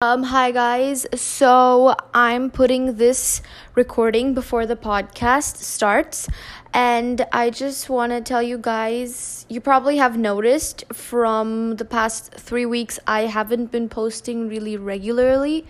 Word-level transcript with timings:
Um, 0.00 0.22
hi 0.22 0.52
guys. 0.52 1.08
So 1.16 1.96
I'm 2.14 2.52
putting 2.52 2.98
this 2.98 3.42
recording 3.74 4.32
before 4.32 4.64
the 4.64 4.76
podcast 4.76 5.56
starts, 5.56 6.28
and 6.72 7.26
I 7.32 7.50
just 7.50 7.90
want 7.90 8.12
to 8.12 8.20
tell 8.20 8.40
you 8.40 8.58
guys 8.58 9.44
you 9.48 9.60
probably 9.60 9.96
have 9.96 10.16
noticed 10.16 10.84
from 10.92 11.74
the 11.78 11.84
past 11.84 12.32
three 12.34 12.64
weeks 12.64 13.00
I 13.08 13.22
haven't 13.22 13.72
been 13.72 13.88
posting 13.88 14.48
really 14.48 14.76
regularly, 14.76 15.66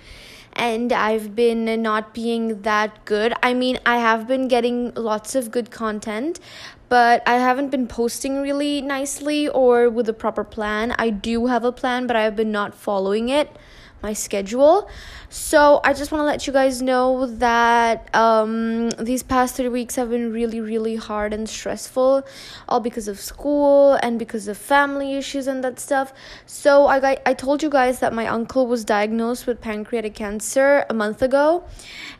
and 0.53 0.93
I've 0.93 1.35
been 1.35 1.81
not 1.81 2.13
being 2.13 2.61
that 2.61 3.07
good. 3.07 3.33
I 3.43 3.55
mean, 3.55 3.79
I 3.87 3.97
have 3.97 4.27
been 4.29 4.47
getting 4.47 4.93
lots 4.93 5.37
of 5.37 5.51
good 5.51 5.71
content, 5.71 6.39
but 6.91 7.23
I 7.27 7.37
haven't 7.37 7.71
been 7.71 7.87
posting 7.87 8.43
really 8.43 8.83
nicely 8.83 9.49
or 9.49 9.89
with 9.89 10.07
a 10.07 10.13
proper 10.13 10.45
plan. 10.45 10.95
I 10.99 11.09
do 11.09 11.47
have 11.47 11.65
a 11.65 11.73
plan, 11.73 12.07
but 12.07 12.15
I've 12.15 12.37
been 12.37 12.53
not 12.53 12.75
following 12.75 13.31
it 13.31 13.57
my 14.03 14.13
schedule. 14.13 14.89
So 15.31 15.81
I 15.85 15.93
just 15.93 16.11
want 16.11 16.23
to 16.23 16.25
let 16.25 16.47
you 16.47 16.53
guys 16.53 16.81
know 16.81 17.27
that 17.27 18.15
um, 18.15 18.91
these 18.91 19.23
past 19.23 19.57
three 19.57 19.69
weeks 19.69 19.97
have 19.97 20.11
been 20.11 20.33
really, 20.33 20.61
really 20.61 20.97
hard 20.97 21.35
and 21.35 21.49
stressful, 21.49 22.27
all 22.69 22.81
because 22.81 23.09
of 23.09 23.21
school 23.21 23.95
and 23.95 24.19
because 24.19 24.49
of 24.49 24.57
family 24.57 25.15
issues 25.17 25.47
and 25.47 25.63
that 25.65 25.79
stuff. 25.79 26.13
So 26.47 26.87
I 26.87 27.01
got, 27.01 27.19
I 27.27 27.35
told 27.35 27.63
you 27.63 27.69
guys 27.69 28.01
that 28.01 28.13
my 28.13 28.27
uncle 28.27 28.67
was 28.67 28.85
diagnosed 28.85 29.47
with 29.47 29.61
pancreatic 29.61 30.15
cancer 30.15 30.87
a 30.89 30.95
month 30.95 31.21
ago, 31.21 31.65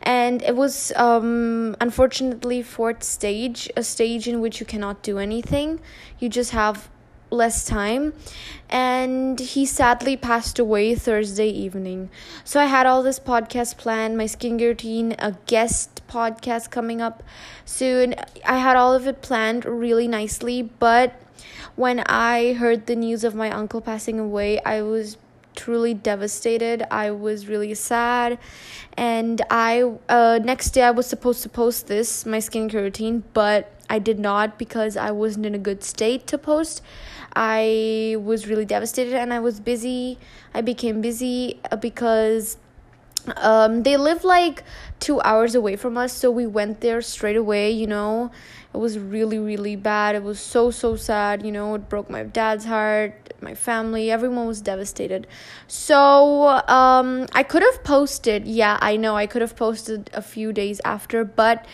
and 0.03 0.41
it 0.43 0.55
was 0.55 0.91
um, 0.95 1.75
unfortunately 1.81 2.61
fourth 2.61 3.03
stage, 3.03 3.69
a 3.75 3.83
stage 3.83 4.27
in 4.27 4.39
which 4.39 4.59
you 4.59 4.65
cannot 4.65 5.01
do 5.01 5.17
anything. 5.17 5.79
You 6.19 6.29
just 6.29 6.51
have 6.51 6.89
less 7.31 7.65
time 7.65 8.13
and 8.69 9.39
he 9.39 9.65
sadly 9.65 10.15
passed 10.15 10.59
away 10.59 10.93
Thursday 10.95 11.49
evening. 11.49 12.09
So 12.43 12.59
I 12.59 12.65
had 12.65 12.85
all 12.85 13.01
this 13.01 13.19
podcast 13.19 13.77
planned, 13.77 14.17
my 14.17 14.25
skincare 14.25 14.69
routine, 14.69 15.15
a 15.19 15.35
guest 15.47 16.01
podcast 16.07 16.69
coming 16.69 17.01
up 17.01 17.23
soon. 17.65 18.15
I 18.45 18.57
had 18.57 18.75
all 18.75 18.93
of 18.93 19.07
it 19.07 19.21
planned 19.21 19.65
really 19.65 20.07
nicely, 20.07 20.61
but 20.61 21.13
when 21.75 22.01
I 22.01 22.53
heard 22.53 22.85
the 22.85 22.95
news 22.95 23.23
of 23.23 23.33
my 23.33 23.49
uncle 23.49 23.81
passing 23.81 24.19
away, 24.19 24.59
I 24.63 24.81
was 24.81 25.17
truly 25.55 25.93
devastated. 25.93 26.85
I 26.91 27.11
was 27.11 27.47
really 27.47 27.73
sad, 27.73 28.37
and 28.97 29.41
I 29.49 29.83
uh, 30.07 30.39
next 30.43 30.71
day 30.71 30.83
I 30.83 30.91
was 30.91 31.07
supposed 31.07 31.41
to 31.43 31.49
post 31.49 31.87
this 31.87 32.25
my 32.25 32.37
skincare 32.37 32.81
routine, 32.81 33.23
but 33.33 33.71
I 33.89 33.99
did 33.99 34.19
not 34.19 34.57
because 34.57 34.95
I 34.95 35.11
wasn't 35.11 35.45
in 35.47 35.55
a 35.55 35.59
good 35.59 35.83
state 35.83 36.27
to 36.27 36.37
post. 36.37 36.81
I 37.35 38.15
was 38.19 38.47
really 38.47 38.65
devastated 38.65 39.13
and 39.13 39.33
I 39.33 39.39
was 39.39 39.59
busy. 39.59 40.17
I 40.53 40.61
became 40.61 41.01
busy 41.01 41.59
uh, 41.71 41.75
because 41.75 42.57
um, 43.37 43.83
they 43.83 43.97
live 43.97 44.23
like 44.23 44.63
two 44.99 45.21
hours 45.21 45.55
away 45.55 45.75
from 45.75 45.97
us, 45.97 46.13
so 46.13 46.31
we 46.31 46.45
went 46.45 46.81
there 46.81 47.01
straight 47.01 47.35
away, 47.35 47.71
you 47.71 47.87
know. 47.87 48.31
It 48.73 48.77
was 48.77 48.99
really, 48.99 49.39
really 49.39 49.75
bad. 49.75 50.15
It 50.15 50.23
was 50.23 50.39
so, 50.39 50.71
so 50.71 50.95
sad, 50.95 51.43
you 51.43 51.51
know. 51.51 51.75
It 51.75 51.89
broke 51.89 52.09
my 52.09 52.23
dad's 52.23 52.65
heart 52.65 53.29
my 53.41 53.53
family 53.53 54.11
everyone 54.11 54.45
was 54.45 54.61
devastated 54.61 55.25
so 55.67 56.47
um 56.67 57.25
i 57.33 57.43
could 57.43 57.61
have 57.61 57.83
posted 57.83 58.45
yeah 58.45 58.77
i 58.81 58.95
know 58.95 59.15
i 59.15 59.25
could 59.25 59.41
have 59.41 59.55
posted 59.55 60.09
a 60.13 60.21
few 60.21 60.51
days 60.51 60.81
after 60.83 61.23
but 61.23 61.65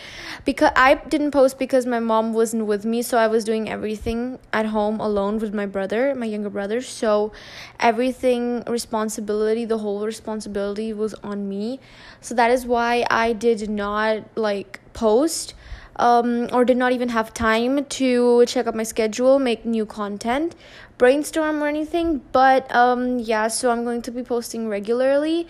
because 0.44 0.70
i 0.76 0.94
didn't 0.94 1.30
post 1.30 1.58
because 1.58 1.86
my 1.86 1.98
mom 1.98 2.32
wasn't 2.32 2.64
with 2.64 2.84
me 2.84 3.02
so 3.02 3.18
i 3.18 3.26
was 3.26 3.44
doing 3.44 3.68
everything 3.68 4.38
at 4.52 4.66
home 4.66 5.00
alone 5.00 5.38
with 5.38 5.54
my 5.54 5.66
brother 5.66 6.14
my 6.14 6.26
younger 6.26 6.50
brother 6.50 6.80
so 6.80 7.32
everything 7.80 8.62
responsibility 8.66 9.64
the 9.64 9.78
whole 9.78 10.04
responsibility 10.04 10.92
was 10.92 11.14
on 11.14 11.48
me 11.48 11.80
so 12.20 12.34
that 12.34 12.50
is 12.50 12.66
why 12.66 13.04
i 13.10 13.32
did 13.32 13.68
not 13.68 14.22
like 14.36 14.80
post 14.92 15.54
um, 15.96 16.48
or 16.52 16.64
did 16.64 16.76
not 16.76 16.92
even 16.92 17.08
have 17.08 17.32
time 17.34 17.84
to 17.84 18.44
check 18.46 18.66
out 18.66 18.74
my 18.74 18.82
schedule, 18.82 19.38
make 19.38 19.64
new 19.64 19.86
content, 19.86 20.54
brainstorm 20.98 21.62
or 21.62 21.66
anything. 21.66 22.22
But 22.32 22.72
um, 22.74 23.18
yeah, 23.18 23.48
so 23.48 23.70
I'm 23.70 23.84
going 23.84 24.02
to 24.02 24.10
be 24.10 24.22
posting 24.22 24.68
regularly. 24.68 25.46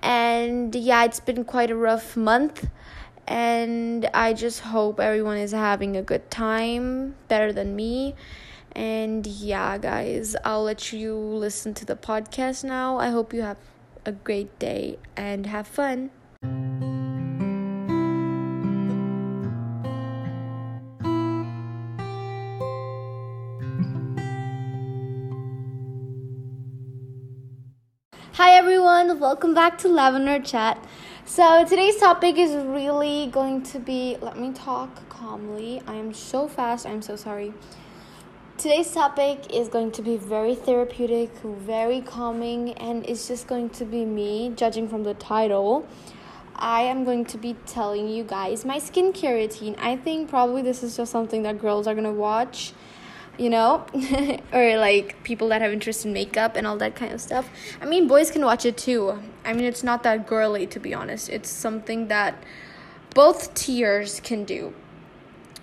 And 0.00 0.74
yeah, 0.74 1.04
it's 1.04 1.20
been 1.20 1.44
quite 1.44 1.70
a 1.70 1.76
rough 1.76 2.16
month. 2.16 2.68
And 3.26 4.08
I 4.12 4.34
just 4.34 4.60
hope 4.60 5.00
everyone 5.00 5.38
is 5.38 5.52
having 5.52 5.96
a 5.96 6.02
good 6.02 6.30
time, 6.30 7.14
better 7.28 7.52
than 7.52 7.74
me. 7.74 8.14
And 8.72 9.26
yeah, 9.26 9.78
guys, 9.78 10.36
I'll 10.44 10.64
let 10.64 10.92
you 10.92 11.16
listen 11.16 11.72
to 11.74 11.84
the 11.84 11.96
podcast 11.96 12.64
now. 12.64 12.98
I 12.98 13.08
hope 13.08 13.32
you 13.32 13.42
have 13.42 13.56
a 14.04 14.12
great 14.12 14.58
day 14.58 14.98
and 15.16 15.46
have 15.46 15.66
fun. 15.66 16.10
Hi 28.36 28.56
everyone, 28.56 29.20
welcome 29.20 29.54
back 29.54 29.78
to 29.78 29.88
Lavender 29.88 30.40
Chat. 30.40 30.84
So 31.24 31.64
today's 31.64 31.98
topic 31.98 32.36
is 32.36 32.52
really 32.66 33.28
going 33.28 33.62
to 33.62 33.78
be 33.78 34.16
let 34.20 34.36
me 34.36 34.52
talk 34.52 35.08
calmly. 35.08 35.80
I 35.86 35.94
am 35.94 36.12
so 36.12 36.48
fast, 36.48 36.84
I'm 36.84 37.00
so 37.00 37.14
sorry. 37.14 37.54
Today's 38.58 38.90
topic 38.90 39.54
is 39.54 39.68
going 39.68 39.92
to 39.92 40.02
be 40.02 40.16
very 40.16 40.56
therapeutic, 40.56 41.30
very 41.44 42.00
calming, 42.00 42.72
and 42.72 43.06
it's 43.06 43.28
just 43.28 43.46
going 43.46 43.70
to 43.70 43.84
be 43.84 44.04
me, 44.04 44.52
judging 44.56 44.88
from 44.88 45.04
the 45.04 45.14
title. 45.14 45.86
I 46.56 46.82
am 46.82 47.04
going 47.04 47.26
to 47.26 47.38
be 47.38 47.54
telling 47.66 48.08
you 48.08 48.24
guys 48.24 48.64
my 48.64 48.78
skincare 48.78 49.34
routine. 49.34 49.76
I 49.78 49.94
think 49.94 50.28
probably 50.28 50.62
this 50.62 50.82
is 50.82 50.96
just 50.96 51.12
something 51.12 51.44
that 51.44 51.60
girls 51.60 51.86
are 51.86 51.94
gonna 51.94 52.10
watch 52.10 52.72
you 53.38 53.50
know 53.50 53.84
or 54.52 54.76
like 54.76 55.22
people 55.24 55.48
that 55.48 55.62
have 55.62 55.72
interest 55.72 56.04
in 56.04 56.12
makeup 56.12 56.56
and 56.56 56.66
all 56.66 56.76
that 56.78 56.94
kind 56.94 57.12
of 57.12 57.20
stuff. 57.20 57.48
I 57.80 57.86
mean 57.86 58.08
boys 58.08 58.30
can 58.30 58.44
watch 58.44 58.64
it 58.64 58.76
too. 58.76 59.22
I 59.44 59.52
mean 59.52 59.64
it's 59.64 59.82
not 59.82 60.02
that 60.04 60.26
girly 60.26 60.66
to 60.68 60.80
be 60.80 60.94
honest. 60.94 61.28
It's 61.28 61.48
something 61.50 62.08
that 62.08 62.42
both 63.14 63.54
tiers 63.54 64.20
can 64.20 64.44
do. 64.44 64.74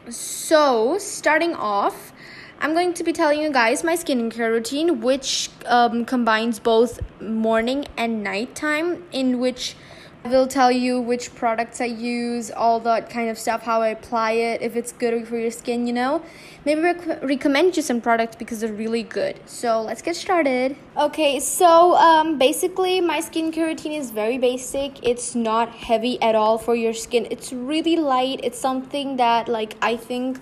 So 0.09 0.97
starting 0.97 1.53
off 1.55 2.13
i'm 2.61 2.73
going 2.73 2.93
to 2.93 3.03
be 3.03 3.11
telling 3.11 3.41
you 3.41 3.51
guys 3.51 3.83
my 3.83 3.95
skincare 3.95 4.51
routine 4.51 5.01
which 5.01 5.49
um, 5.65 6.05
combines 6.05 6.59
both 6.59 6.99
morning 7.19 7.85
and 7.97 8.23
nighttime 8.23 9.03
in 9.11 9.39
which 9.39 9.75
I 10.23 10.27
will 10.27 10.45
tell 10.45 10.71
you 10.71 11.01
which 11.01 11.33
products 11.33 11.81
I 11.81 11.85
use, 11.85 12.51
all 12.51 12.79
that 12.81 13.09
kind 13.09 13.27
of 13.27 13.39
stuff, 13.39 13.63
how 13.63 13.81
I 13.81 13.87
apply 13.87 14.33
it, 14.33 14.61
if 14.61 14.75
it's 14.75 14.91
good 14.91 15.27
for 15.27 15.35
your 15.35 15.49
skin, 15.49 15.87
you 15.87 15.93
know. 15.93 16.21
Maybe 16.63 16.81
rec- 16.81 17.23
recommend 17.23 17.75
you 17.75 17.81
some 17.81 18.01
products 18.01 18.35
because 18.35 18.59
they're 18.59 18.71
really 18.71 19.01
good. 19.01 19.39
So 19.47 19.81
let's 19.81 20.03
get 20.03 20.15
started. 20.15 20.75
Okay, 20.95 21.39
so 21.39 21.95
um, 21.95 22.37
basically, 22.37 23.01
my 23.01 23.17
skincare 23.17 23.65
routine 23.65 23.93
is 23.93 24.11
very 24.11 24.37
basic. 24.37 25.03
It's 25.03 25.33
not 25.33 25.69
heavy 25.69 26.21
at 26.21 26.35
all 26.35 26.59
for 26.59 26.75
your 26.75 26.93
skin. 26.93 27.27
It's 27.31 27.51
really 27.51 27.95
light. 27.95 28.41
It's 28.43 28.59
something 28.59 29.17
that, 29.17 29.47
like, 29.47 29.75
I 29.81 29.97
think 29.97 30.39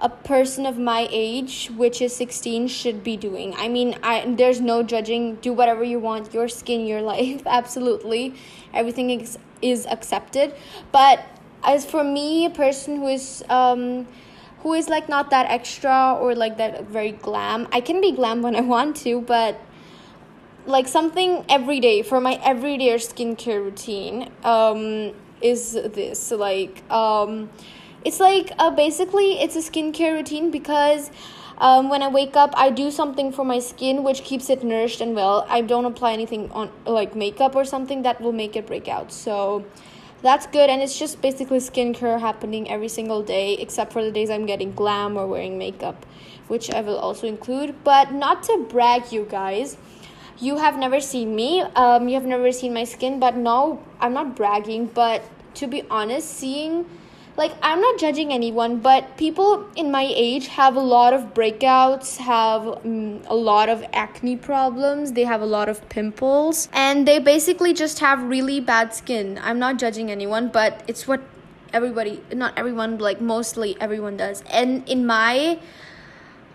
a 0.00 0.08
person 0.08 0.66
of 0.66 0.78
my 0.78 1.08
age 1.10 1.70
which 1.76 2.02
is 2.02 2.14
16 2.14 2.68
should 2.68 3.02
be 3.02 3.16
doing. 3.16 3.54
I 3.56 3.68
mean 3.68 3.98
i 4.02 4.24
there's 4.26 4.60
no 4.60 4.82
judging. 4.82 5.36
Do 5.36 5.52
whatever 5.52 5.84
you 5.84 5.98
want. 5.98 6.32
Your 6.34 6.48
skin 6.48 6.86
your 6.86 7.02
life. 7.12 7.42
Absolutely. 7.46 8.34
Everything 8.74 9.10
is, 9.10 9.38
is 9.62 9.86
accepted. 9.86 10.54
But 10.92 11.24
as 11.64 11.84
for 11.84 12.04
me 12.04 12.46
a 12.46 12.50
person 12.50 12.96
who 12.96 13.08
is 13.08 13.44
um 13.48 14.06
who 14.60 14.74
is 14.74 14.88
like 14.88 15.08
not 15.08 15.30
that 15.30 15.46
extra 15.50 16.16
or 16.20 16.34
like 16.34 16.58
that 16.58 16.84
very 16.88 17.12
glam 17.12 17.66
i 17.72 17.80
can 17.80 18.00
be 18.00 18.12
glam 18.12 18.42
when 18.42 18.54
i 18.54 18.60
want 18.60 18.96
to 18.96 19.20
but 19.20 19.60
like 20.66 20.86
something 20.86 21.44
every 21.48 21.80
day 21.80 22.02
for 22.02 22.20
my 22.20 22.38
everyday 22.44 22.94
skincare 22.94 23.62
routine 23.62 24.30
um 24.44 25.12
is 25.40 25.72
this. 25.72 26.30
Like 26.30 26.82
um 26.90 27.50
it's 28.06 28.20
like 28.20 28.52
uh, 28.60 28.70
basically 28.70 29.40
it's 29.40 29.56
a 29.56 29.64
skincare 29.68 30.12
routine 30.12 30.52
because 30.52 31.10
um, 31.58 31.88
when 31.88 32.02
I 32.02 32.08
wake 32.08 32.36
up, 32.36 32.54
I 32.56 32.70
do 32.70 32.90
something 32.90 33.32
for 33.32 33.44
my 33.44 33.58
skin 33.58 34.04
which 34.04 34.22
keeps 34.22 34.48
it 34.48 34.62
nourished 34.62 35.00
and 35.00 35.16
well. 35.16 35.44
I 35.48 35.62
don't 35.62 35.86
apply 35.86 36.12
anything 36.12 36.50
on 36.52 36.70
like 36.84 37.16
makeup 37.16 37.56
or 37.56 37.64
something 37.64 38.02
that 38.02 38.20
will 38.20 38.32
make 38.32 38.54
it 38.54 38.66
break 38.66 38.86
out. 38.86 39.12
So 39.12 39.64
that's 40.22 40.46
good, 40.46 40.70
and 40.70 40.80
it's 40.82 40.96
just 40.96 41.20
basically 41.20 41.58
skincare 41.58 42.20
happening 42.20 42.70
every 42.70 42.88
single 42.88 43.22
day, 43.22 43.54
except 43.54 43.92
for 43.92 44.04
the 44.04 44.12
days 44.12 44.30
I'm 44.30 44.46
getting 44.46 44.72
glam 44.72 45.16
or 45.16 45.26
wearing 45.26 45.58
makeup, 45.58 46.06
which 46.46 46.70
I 46.70 46.82
will 46.82 46.98
also 46.98 47.26
include. 47.26 47.74
But 47.82 48.12
not 48.12 48.44
to 48.44 48.66
brag, 48.68 49.10
you 49.10 49.26
guys. 49.28 49.76
You 50.38 50.58
have 50.58 50.78
never 50.78 51.00
seen 51.00 51.34
me. 51.34 51.62
Um, 51.62 52.08
you 52.08 52.14
have 52.14 52.26
never 52.26 52.52
seen 52.52 52.72
my 52.72 52.84
skin, 52.84 53.18
but 53.18 53.36
no, 53.36 53.82
I'm 53.98 54.12
not 54.12 54.36
bragging. 54.36 54.86
But 54.86 55.24
to 55.54 55.66
be 55.66 55.82
honest, 55.90 56.28
seeing 56.28 56.86
like 57.36 57.52
I'm 57.62 57.80
not 57.80 57.98
judging 57.98 58.32
anyone, 58.32 58.78
but 58.78 59.16
people 59.16 59.66
in 59.76 59.90
my 59.90 60.10
age 60.14 60.46
have 60.48 60.76
a 60.76 60.80
lot 60.80 61.12
of 61.12 61.34
breakouts, 61.34 62.16
have 62.16 62.66
um, 62.66 63.20
a 63.26 63.34
lot 63.34 63.68
of 63.68 63.84
acne 63.92 64.36
problems, 64.36 65.12
they 65.12 65.24
have 65.24 65.42
a 65.42 65.46
lot 65.46 65.68
of 65.68 65.86
pimples, 65.88 66.68
and 66.72 67.06
they 67.06 67.18
basically 67.18 67.74
just 67.74 67.98
have 67.98 68.22
really 68.22 68.60
bad 68.60 68.94
skin. 68.94 69.38
I'm 69.42 69.58
not 69.58 69.78
judging 69.78 70.10
anyone, 70.10 70.48
but 70.48 70.82
it's 70.86 71.06
what 71.06 71.20
everybody, 71.72 72.22
not 72.32 72.56
everyone, 72.56 72.98
like 72.98 73.20
mostly 73.20 73.76
everyone 73.80 74.16
does. 74.16 74.42
And 74.50 74.88
in 74.88 75.04
my 75.04 75.58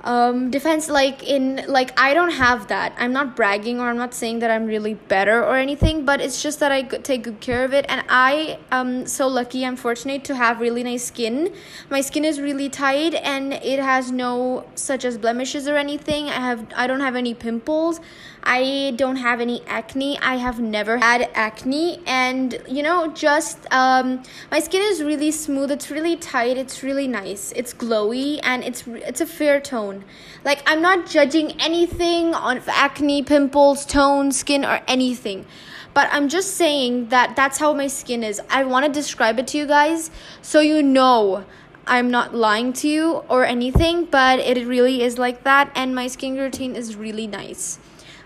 um 0.04 0.50
defense 0.50 0.90
like 0.90 1.24
in 1.24 1.64
like 1.68 1.98
i 2.00 2.14
don't 2.14 2.32
have 2.32 2.68
that. 2.68 2.94
I'm 2.98 3.14
not 3.14 3.36
bragging 3.36 3.80
or 3.80 3.90
i'm 3.90 3.98
not 3.98 4.14
saying 4.14 4.40
that 4.40 4.50
i'm 4.50 4.66
really 4.66 4.96
better 4.96 5.44
or 5.44 5.58
anything 5.58 6.06
but 6.06 6.22
it's 6.22 6.42
just 6.42 6.60
that 6.60 6.72
i 6.72 6.82
take 6.82 7.24
good 7.24 7.40
care 7.40 7.64
of 7.64 7.74
it. 7.74 7.86
And 7.88 8.04
i 8.10 8.60
am 8.72 9.06
so 9.06 9.28
lucky 9.28 9.66
i'm 9.66 9.76
fortunate 9.76 10.24
to 10.26 10.36
have 10.36 10.60
really 10.60 10.84
nice 10.84 11.04
skin. 11.04 11.54
My 11.90 12.02
skin 12.02 12.26
is 12.26 12.42
really 12.42 12.70
tight 12.70 13.14
and 13.14 13.54
it 13.54 13.80
has 13.80 14.12
no 14.12 14.66
such 14.76 15.06
as 15.06 15.18
blemishes 15.18 15.68
or 15.68 15.78
anything. 15.78 16.28
I 16.30 16.42
have 16.50 16.66
i 16.76 16.88
don't 16.88 17.02
have 17.02 17.16
any 17.16 17.34
pimples 17.34 18.00
I 18.44 18.94
don't 18.96 19.18
have 19.18 19.40
any 19.40 19.62
acne. 19.68 20.20
I 20.20 20.38
have 20.38 20.60
never 20.60 20.98
had 20.98 21.30
acne, 21.34 22.02
and 22.08 22.60
you 22.68 22.82
know, 22.82 23.08
just 23.14 23.60
um, 23.72 24.24
my 24.50 24.60
skin 24.60 24.82
is 24.82 25.04
really 25.04 25.32
smooth. 25.32 25.72
It's 25.72 25.92
really 25.92 26.16
tight. 26.16 26.58
It's 26.58 26.82
really 26.82 27.08
nice. 27.08 27.52
It's 27.56 27.74
glowy, 27.74 28.40
and 28.44 28.64
it's 28.64 28.88
it's 28.88 29.22
a 29.22 29.26
fair 29.26 29.60
tone. 29.62 30.04
Like 30.44 30.64
I'm 30.66 30.82
not 30.82 31.08
judging 31.08 31.60
anything 31.62 32.34
on 32.34 32.62
acne, 32.68 33.24
pimples, 33.24 33.86
tone, 33.86 34.32
skin, 34.32 34.66
or 34.66 34.82
anything. 34.88 35.46
But 35.94 36.10
I'm 36.12 36.30
just 36.30 36.56
saying 36.56 37.10
that 37.10 37.36
that's 37.36 37.58
how 37.58 37.74
my 37.74 37.88
skin 37.88 38.24
is. 38.24 38.42
I 38.50 38.64
want 38.64 38.86
to 38.86 38.92
describe 38.92 39.40
it 39.40 39.48
to 39.48 39.58
you 39.58 39.66
guys 39.68 40.10
so 40.42 40.62
you 40.62 40.82
know 40.82 41.44
I'm 41.86 42.10
not 42.10 42.34
lying 42.34 42.74
to 42.74 42.88
you 42.88 43.24
or 43.28 43.44
anything, 43.44 44.06
but 44.06 44.40
it 44.40 44.66
really 44.66 45.02
is 45.02 45.18
like 45.18 45.44
that, 45.44 45.72
and 45.76 45.94
my 45.94 46.08
skin 46.08 46.38
routine 46.38 46.76
is 46.76 46.96
really 46.96 47.28
nice. 47.28 47.80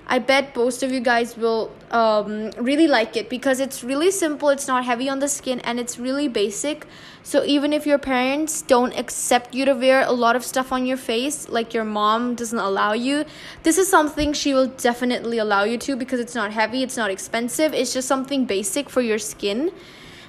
I 0.08 0.20
bet 0.20 0.56
most 0.56 0.84
of 0.84 0.92
you 0.92 1.00
guys 1.00 1.36
will 1.36 1.72
um, 1.90 2.52
really 2.52 2.88
like 2.88 3.18
it 3.18 3.28
because 3.28 3.60
it's 3.60 3.84
really 3.84 4.12
simple, 4.12 4.50
it's 4.50 4.68
not 4.68 4.86
heavy 4.86 5.10
on 5.10 5.18
the 5.20 5.28
skin, 5.28 5.60
and 5.62 5.80
it's 5.80 5.98
really 5.98 6.28
basic. 6.28 6.86
So, 7.24 7.44
even 7.44 7.74
if 7.74 7.88
your 7.88 7.98
parents 7.98 8.62
don't 8.62 8.96
accept 8.98 9.56
you 9.56 9.66
to 9.66 9.74
wear 9.74 10.04
a 10.04 10.12
lot 10.12 10.36
of 10.36 10.46
stuff 10.46 10.72
on 10.72 10.86
your 10.86 10.98
face, 10.98 11.50
like 11.50 11.74
your 11.74 11.86
mom 11.86 12.36
doesn't 12.36 12.60
allow 12.60 12.94
you, 12.94 13.26
this 13.64 13.80
is 13.80 13.88
something 13.88 14.34
she 14.34 14.54
will 14.54 14.68
definitely 14.68 15.40
allow 15.40 15.64
you 15.64 15.80
to 15.80 15.96
because 15.96 16.20
it's 16.20 16.36
not 16.36 16.52
heavy, 16.52 16.84
it's 16.84 16.98
not 16.98 17.10
expensive, 17.10 17.74
it's 17.74 17.92
just 17.92 18.08
something 18.08 18.46
basic 18.46 18.92
for 18.92 19.02
your 19.02 19.18
skin. 19.18 19.72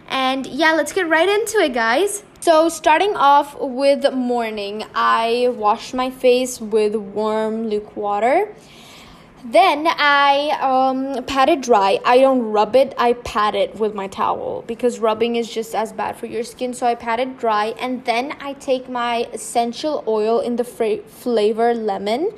And 0.08 0.46
yeah, 0.46 0.72
let's 0.72 0.92
get 0.92 1.06
right 1.08 1.28
into 1.28 1.58
it, 1.58 1.74
guys. 1.74 2.22
So, 2.40 2.70
starting 2.70 3.14
off 3.14 3.54
with 3.60 4.10
morning, 4.14 4.84
I 4.94 5.52
wash 5.54 5.92
my 5.92 6.08
face 6.08 6.62
with 6.62 6.94
warm 6.96 7.68
luke 7.68 7.94
water 7.94 8.54
then 9.52 9.86
I 9.86 10.58
um, 10.60 11.24
pat 11.24 11.48
it 11.48 11.62
dry. 11.62 11.98
I 12.04 12.18
don't 12.18 12.42
rub 12.42 12.74
it, 12.74 12.94
I 12.98 13.12
pat 13.12 13.54
it 13.54 13.76
with 13.76 13.94
my 13.94 14.08
towel 14.08 14.62
because 14.66 14.98
rubbing 14.98 15.36
is 15.36 15.50
just 15.52 15.74
as 15.74 15.92
bad 15.92 16.16
for 16.16 16.26
your 16.26 16.42
skin. 16.42 16.74
So 16.74 16.86
I 16.86 16.94
pat 16.94 17.20
it 17.20 17.38
dry 17.38 17.74
and 17.78 18.04
then 18.04 18.36
I 18.40 18.54
take 18.54 18.88
my 18.88 19.28
essential 19.32 20.02
oil 20.06 20.40
in 20.40 20.56
the 20.56 20.64
flavor 20.64 21.74
lemon. 21.74 22.32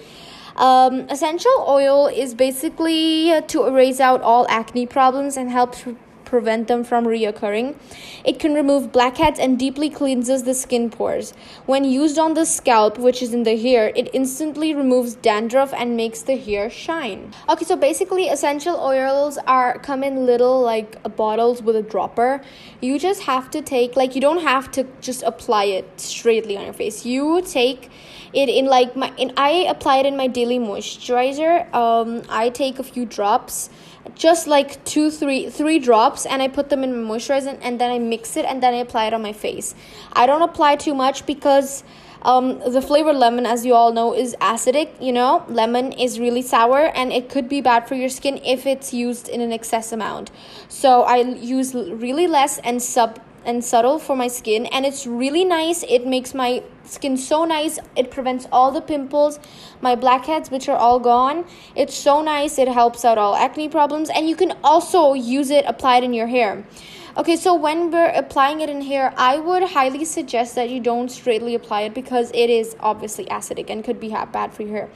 Um, 0.56 1.06
essential 1.08 1.64
oil 1.68 2.08
is 2.08 2.34
basically 2.34 3.40
to 3.46 3.66
erase 3.66 4.00
out 4.00 4.20
all 4.22 4.46
acne 4.48 4.86
problems 4.86 5.36
and 5.36 5.50
helps 5.50 5.84
prevent 6.28 6.68
them 6.68 6.84
from 6.84 7.06
reoccurring. 7.06 7.74
It 8.24 8.38
can 8.38 8.52
remove 8.52 8.92
blackheads 8.92 9.38
and 9.38 9.58
deeply 9.58 9.88
cleanses 9.88 10.42
the 10.42 10.54
skin 10.54 10.90
pores. 10.90 11.32
When 11.64 11.84
used 11.84 12.18
on 12.18 12.34
the 12.34 12.44
scalp, 12.44 12.98
which 12.98 13.22
is 13.22 13.32
in 13.32 13.44
the 13.44 13.56
hair, 13.56 13.92
it 13.96 14.10
instantly 14.12 14.74
removes 14.74 15.14
dandruff 15.14 15.72
and 15.72 15.96
makes 15.96 16.20
the 16.22 16.36
hair 16.36 16.68
shine. 16.68 17.32
Okay, 17.48 17.64
so 17.64 17.76
basically 17.76 18.28
essential 18.28 18.76
oils 18.76 19.38
are 19.46 19.78
come 19.78 20.04
in 20.04 20.26
little 20.26 20.60
like 20.60 21.02
bottles 21.16 21.62
with 21.62 21.76
a 21.76 21.82
dropper. 21.82 22.42
You 22.80 22.98
just 22.98 23.22
have 23.22 23.50
to 23.50 23.62
take 23.62 23.96
like 23.96 24.14
you 24.14 24.20
don't 24.20 24.42
have 24.42 24.70
to 24.72 24.84
just 25.00 25.22
apply 25.22 25.64
it 25.64 26.00
straightly 26.00 26.56
on 26.56 26.64
your 26.64 26.74
face. 26.74 27.06
You 27.06 27.42
take 27.42 27.90
it 28.34 28.48
in 28.48 28.66
like 28.66 28.94
my 28.94 29.12
in 29.16 29.32
I 29.36 29.50
apply 29.68 29.98
it 29.98 30.06
in 30.06 30.16
my 30.16 30.26
daily 30.26 30.58
moisturizer. 30.58 31.72
Um 31.74 32.22
I 32.28 32.50
take 32.50 32.78
a 32.78 32.82
few 32.82 33.06
drops 33.06 33.70
just 34.14 34.46
like 34.46 34.82
two 34.84 35.10
three 35.10 35.48
three 35.50 35.78
drops 35.78 36.26
and 36.26 36.42
i 36.42 36.48
put 36.48 36.68
them 36.68 36.82
in 36.82 37.02
my 37.02 37.16
moisturizer 37.16 37.58
and 37.62 37.80
then 37.80 37.90
i 37.90 37.98
mix 37.98 38.36
it 38.36 38.44
and 38.44 38.62
then 38.62 38.74
i 38.74 38.78
apply 38.78 39.06
it 39.06 39.14
on 39.14 39.22
my 39.22 39.32
face. 39.32 39.74
I 40.12 40.26
don't 40.26 40.42
apply 40.42 40.76
too 40.76 40.94
much 40.94 41.26
because 41.26 41.84
um, 42.22 42.58
the 42.58 42.82
flavor 42.82 43.12
lemon 43.12 43.46
as 43.46 43.64
you 43.64 43.74
all 43.74 43.92
know 43.92 44.14
is 44.14 44.34
acidic 44.40 45.00
you 45.00 45.12
know? 45.12 45.44
Lemon 45.48 45.92
is 45.92 46.18
really 46.18 46.42
sour 46.42 46.86
and 46.96 47.12
it 47.12 47.28
could 47.28 47.48
be 47.48 47.60
bad 47.60 47.86
for 47.86 47.94
your 47.94 48.08
skin 48.08 48.40
if 48.44 48.66
it's 48.66 48.92
used 48.92 49.28
in 49.28 49.40
an 49.40 49.52
excess 49.52 49.92
amount. 49.92 50.30
So 50.68 51.02
i 51.02 51.16
use 51.18 51.74
really 51.74 52.26
less 52.26 52.58
and 52.58 52.82
sub 52.82 53.20
and 53.48 53.64
subtle 53.64 53.98
for 53.98 54.14
my 54.14 54.28
skin 54.28 54.66
and 54.66 54.84
it's 54.84 55.06
really 55.06 55.44
nice. 55.44 55.82
It 55.88 56.06
makes 56.06 56.34
my 56.34 56.62
skin 56.84 57.16
so 57.16 57.46
nice. 57.46 57.78
It 57.96 58.10
prevents 58.10 58.46
all 58.52 58.70
the 58.70 58.82
pimples 58.82 59.40
my 59.80 59.94
blackheads 59.94 60.50
which 60.50 60.68
are 60.68 60.76
all 60.76 61.00
gone. 61.00 61.46
It's 61.74 61.94
so 61.94 62.20
nice. 62.20 62.58
It 62.58 62.68
helps 62.68 63.06
out 63.06 63.16
all 63.16 63.34
acne 63.34 63.68
problems 63.70 64.10
and 64.10 64.28
you 64.28 64.36
can 64.36 64.52
also 64.62 65.14
use 65.14 65.48
it 65.50 65.64
applied 65.66 66.04
in 66.04 66.12
your 66.12 66.26
hair. 66.26 66.66
Okay 67.16 67.36
so 67.36 67.54
when 67.54 67.90
we're 67.90 68.12
applying 68.22 68.60
it 68.60 68.68
in 68.68 68.82
hair 68.82 69.12
i 69.16 69.38
would 69.38 69.62
highly 69.62 70.04
suggest 70.04 70.54
that 70.54 70.68
you 70.70 70.78
don't 70.78 71.10
straightly 71.10 71.54
apply 71.54 71.80
it 71.80 71.94
because 71.94 72.30
it 72.32 72.50
is 72.50 72.76
obviously 72.78 73.24
acidic 73.24 73.70
and 73.70 73.82
could 73.82 73.98
be 73.98 74.10
bad 74.10 74.52
for 74.52 74.62
your 74.62 74.72
hair. 74.72 74.90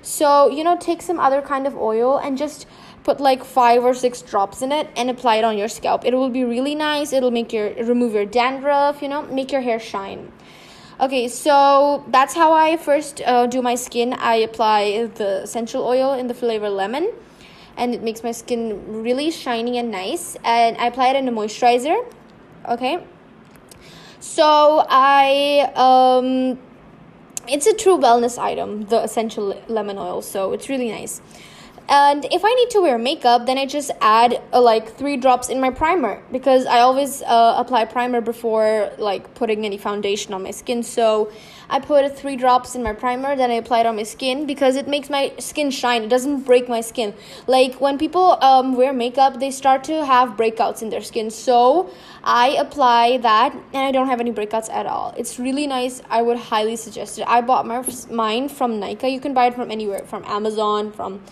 So 0.00 0.48
you 0.48 0.64
know 0.64 0.78
take 0.78 1.02
some 1.02 1.20
other 1.20 1.42
kind 1.42 1.66
of 1.66 1.76
oil 1.76 2.16
and 2.16 2.38
just 2.38 2.66
put 3.08 3.20
like 3.20 3.42
five 3.42 3.82
or 3.82 3.94
six 3.94 4.20
drops 4.20 4.60
in 4.60 4.70
it 4.70 4.86
and 4.94 5.08
apply 5.08 5.36
it 5.36 5.44
on 5.50 5.56
your 5.56 5.68
scalp. 5.68 6.04
It 6.04 6.12
will 6.12 6.28
be 6.28 6.44
really 6.44 6.74
nice. 6.74 7.14
It'll 7.14 7.30
make 7.30 7.54
your 7.54 7.72
remove 7.92 8.12
your 8.12 8.26
dandruff, 8.26 9.00
you 9.00 9.08
know, 9.08 9.22
make 9.22 9.50
your 9.50 9.62
hair 9.62 9.80
shine. 9.80 10.30
Okay, 11.00 11.26
so 11.28 12.04
that's 12.08 12.34
how 12.34 12.52
I 12.52 12.76
first 12.76 13.22
uh, 13.24 13.46
do 13.46 13.62
my 13.62 13.76
skin. 13.76 14.12
I 14.12 14.34
apply 14.48 15.06
the 15.14 15.42
essential 15.44 15.84
oil 15.84 16.12
in 16.12 16.26
the 16.26 16.34
flavor 16.34 16.68
lemon, 16.68 17.10
and 17.78 17.94
it 17.94 18.02
makes 18.02 18.22
my 18.22 18.32
skin 18.32 18.62
really 19.02 19.30
shiny 19.30 19.78
and 19.78 19.90
nice. 19.90 20.36
And 20.44 20.76
I 20.76 20.88
apply 20.88 21.08
it 21.08 21.16
in 21.16 21.28
a 21.28 21.32
moisturizer. 21.32 21.98
Okay, 22.68 23.02
so 24.20 24.84
I 24.86 25.72
um, 25.86 26.58
it's 27.48 27.66
a 27.66 27.72
true 27.72 27.96
wellness 27.96 28.36
item, 28.38 28.82
the 28.92 29.02
essential 29.02 29.54
lemon 29.66 29.96
oil. 29.96 30.20
So 30.20 30.52
it's 30.52 30.68
really 30.68 30.90
nice. 30.90 31.22
And 31.88 32.26
if 32.30 32.44
I 32.44 32.52
need 32.52 32.68
to 32.70 32.82
wear 32.82 32.98
makeup, 32.98 33.46
then 33.46 33.56
I 33.56 33.64
just 33.64 33.90
add 34.02 34.42
uh, 34.52 34.60
like 34.60 34.94
three 34.96 35.16
drops 35.16 35.48
in 35.48 35.58
my 35.58 35.70
primer 35.70 36.22
because 36.30 36.66
I 36.66 36.80
always 36.80 37.22
uh, 37.22 37.54
apply 37.56 37.86
primer 37.86 38.20
before 38.20 38.92
like 38.98 39.34
putting 39.34 39.64
any 39.64 39.78
foundation 39.78 40.34
on 40.34 40.42
my 40.42 40.50
skin. 40.50 40.82
So 40.82 41.32
I 41.70 41.80
put 41.80 42.14
three 42.14 42.36
drops 42.36 42.74
in 42.74 42.82
my 42.82 42.92
primer, 42.92 43.36
then 43.36 43.50
I 43.50 43.54
apply 43.54 43.80
it 43.80 43.86
on 43.86 43.96
my 43.96 44.02
skin 44.02 44.46
because 44.46 44.76
it 44.76 44.86
makes 44.86 45.08
my 45.08 45.32
skin 45.38 45.70
shine. 45.70 46.02
It 46.02 46.08
doesn't 46.08 46.42
break 46.42 46.68
my 46.68 46.82
skin. 46.82 47.14
Like 47.46 47.80
when 47.80 47.96
people 47.96 48.36
um, 48.42 48.76
wear 48.76 48.92
makeup, 48.92 49.40
they 49.40 49.50
start 49.50 49.82
to 49.84 50.04
have 50.04 50.36
breakouts 50.36 50.82
in 50.82 50.90
their 50.90 51.02
skin. 51.02 51.30
So 51.30 51.90
I 52.22 52.48
apply 52.58 53.16
that 53.18 53.54
and 53.54 53.78
I 53.78 53.92
don't 53.92 54.08
have 54.08 54.20
any 54.20 54.32
breakouts 54.32 54.68
at 54.68 54.84
all. 54.84 55.14
It's 55.16 55.38
really 55.38 55.66
nice. 55.66 56.02
I 56.10 56.20
would 56.20 56.36
highly 56.36 56.76
suggest 56.76 57.18
it. 57.18 57.24
I 57.26 57.40
bought 57.40 57.66
my 57.66 57.82
mine 58.10 58.50
from 58.50 58.72
Nykaa. 58.72 59.10
You 59.10 59.20
can 59.20 59.32
buy 59.32 59.46
it 59.46 59.54
from 59.54 59.70
anywhere, 59.70 60.04
from 60.04 60.22
Amazon, 60.26 60.92
from 60.92 61.22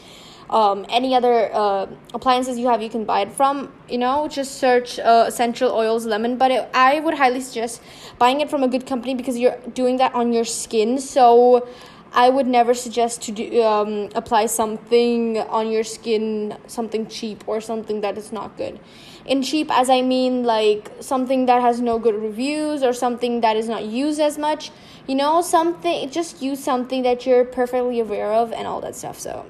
um, 0.50 0.86
any 0.88 1.14
other 1.14 1.50
uh, 1.52 1.86
appliances 2.14 2.58
you 2.58 2.68
have 2.68 2.82
you 2.82 2.90
can 2.90 3.04
buy 3.04 3.20
it 3.20 3.32
from 3.32 3.72
you 3.88 3.98
know 3.98 4.28
just 4.28 4.58
search 4.58 4.98
uh, 4.98 5.24
essential 5.26 5.72
oils 5.72 6.06
lemon. 6.06 6.36
But 6.36 6.50
it, 6.50 6.68
i 6.74 7.00
would 7.00 7.14
highly 7.14 7.40
suggest 7.40 7.82
buying 8.18 8.40
it 8.40 8.50
from 8.50 8.62
a 8.62 8.68
good 8.68 8.86
company 8.86 9.14
because 9.14 9.38
you're 9.38 9.58
doing 9.74 9.96
that 9.98 10.14
on 10.14 10.32
your 10.32 10.44
skin. 10.44 10.98
So 10.98 11.68
i 12.12 12.30
would 12.30 12.46
never 12.46 12.72
suggest 12.72 13.22
to 13.22 13.32
do, 13.32 13.62
um, 13.62 14.08
apply 14.14 14.46
something 14.46 15.38
on 15.38 15.70
your 15.70 15.82
skin 15.84 16.56
something 16.66 17.06
cheap 17.08 17.46
or 17.48 17.60
something 17.60 18.00
that 18.02 18.16
is 18.16 18.32
not 18.32 18.56
good. 18.56 18.78
In 19.26 19.42
cheap 19.42 19.68
as 19.72 19.90
i 19.90 20.00
mean 20.02 20.44
like 20.44 20.92
something 21.00 21.46
that 21.46 21.60
has 21.60 21.80
no 21.80 21.98
good 21.98 22.14
reviews 22.14 22.84
or 22.84 22.92
something 22.92 23.40
that 23.40 23.56
is 23.56 23.68
not 23.68 23.84
used 23.84 24.20
as 24.20 24.38
much. 24.38 24.70
You 25.08 25.16
know 25.16 25.42
something 25.42 26.08
just 26.10 26.40
use 26.40 26.62
something 26.62 27.02
that 27.02 27.26
you're 27.26 27.44
perfectly 27.44 27.98
aware 27.98 28.32
of 28.32 28.52
and 28.52 28.66
all 28.66 28.80
that 28.80 28.94
stuff 28.94 29.18
so 29.18 29.44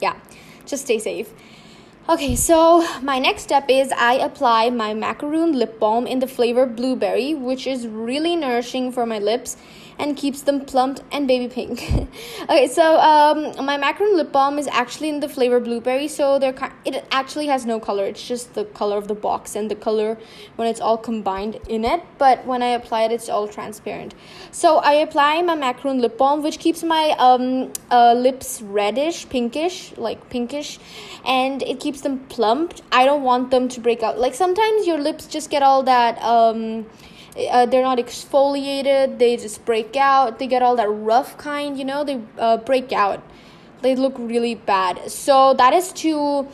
yeah, 0.00 0.16
just 0.66 0.84
stay 0.84 0.98
safe. 0.98 1.30
Okay, 2.08 2.34
so 2.34 2.84
my 3.02 3.18
next 3.18 3.42
step 3.42 3.66
is 3.68 3.92
I 3.92 4.14
apply 4.14 4.70
my 4.70 4.94
macaroon 4.94 5.52
lip 5.52 5.78
balm 5.78 6.06
in 6.06 6.18
the 6.18 6.26
flavor 6.26 6.66
blueberry, 6.66 7.34
which 7.34 7.66
is 7.66 7.86
really 7.86 8.34
nourishing 8.34 8.90
for 8.90 9.06
my 9.06 9.18
lips 9.18 9.56
and 10.00 10.16
keeps 10.16 10.42
them 10.42 10.64
plump 10.64 10.98
and 11.12 11.28
baby 11.28 11.46
pink. 11.46 11.82
okay, 12.44 12.66
so 12.66 12.98
um, 12.98 13.64
my 13.64 13.76
macaron 13.76 14.16
lip 14.16 14.32
balm 14.32 14.58
is 14.58 14.66
actually 14.68 15.10
in 15.10 15.20
the 15.20 15.28
flavor 15.28 15.60
blueberry, 15.60 16.08
so 16.08 16.38
they're 16.38 16.54
it 16.86 17.04
actually 17.12 17.46
has 17.46 17.66
no 17.66 17.78
color. 17.78 18.04
It's 18.06 18.26
just 18.26 18.54
the 18.54 18.64
color 18.64 18.96
of 18.96 19.08
the 19.08 19.14
box 19.14 19.54
and 19.54 19.70
the 19.70 19.74
color 19.74 20.16
when 20.56 20.68
it's 20.68 20.80
all 20.80 20.96
combined 20.96 21.58
in 21.68 21.84
it. 21.84 22.02
But 22.16 22.46
when 22.46 22.62
I 22.62 22.68
apply 22.68 23.02
it, 23.02 23.12
it's 23.12 23.28
all 23.28 23.46
transparent. 23.46 24.14
So 24.50 24.78
I 24.78 24.94
apply 24.94 25.42
my 25.42 25.54
macaron 25.54 26.00
lip 26.00 26.16
balm, 26.16 26.42
which 26.42 26.58
keeps 26.58 26.82
my 26.82 27.14
um, 27.18 27.72
uh, 27.90 28.14
lips 28.14 28.62
reddish, 28.62 29.28
pinkish, 29.28 29.96
like 29.98 30.30
pinkish, 30.30 30.78
and 31.26 31.62
it 31.62 31.78
keeps 31.78 32.00
them 32.00 32.20
plumped. 32.30 32.80
I 32.90 33.04
don't 33.04 33.22
want 33.22 33.50
them 33.50 33.68
to 33.68 33.80
break 33.80 34.02
out. 34.02 34.18
Like 34.18 34.34
sometimes 34.34 34.86
your 34.86 34.98
lips 34.98 35.26
just 35.26 35.50
get 35.50 35.62
all 35.62 35.82
that. 35.82 36.22
Um, 36.22 36.86
uh, 37.50 37.66
they're 37.66 37.82
not 37.82 37.98
exfoliated 37.98 39.18
they 39.18 39.36
just 39.36 39.64
break 39.64 39.96
out 39.96 40.38
they 40.38 40.46
get 40.46 40.62
all 40.62 40.76
that 40.76 40.88
rough 40.88 41.36
kind 41.38 41.78
you 41.78 41.84
know 41.84 42.04
they 42.04 42.20
uh, 42.38 42.56
break 42.58 42.92
out. 42.92 43.22
They 43.82 43.96
look 43.96 44.14
really 44.18 44.54
bad. 44.54 45.10
So 45.10 45.54
that 45.54 45.72
is 45.72 45.92
to 46.04 46.46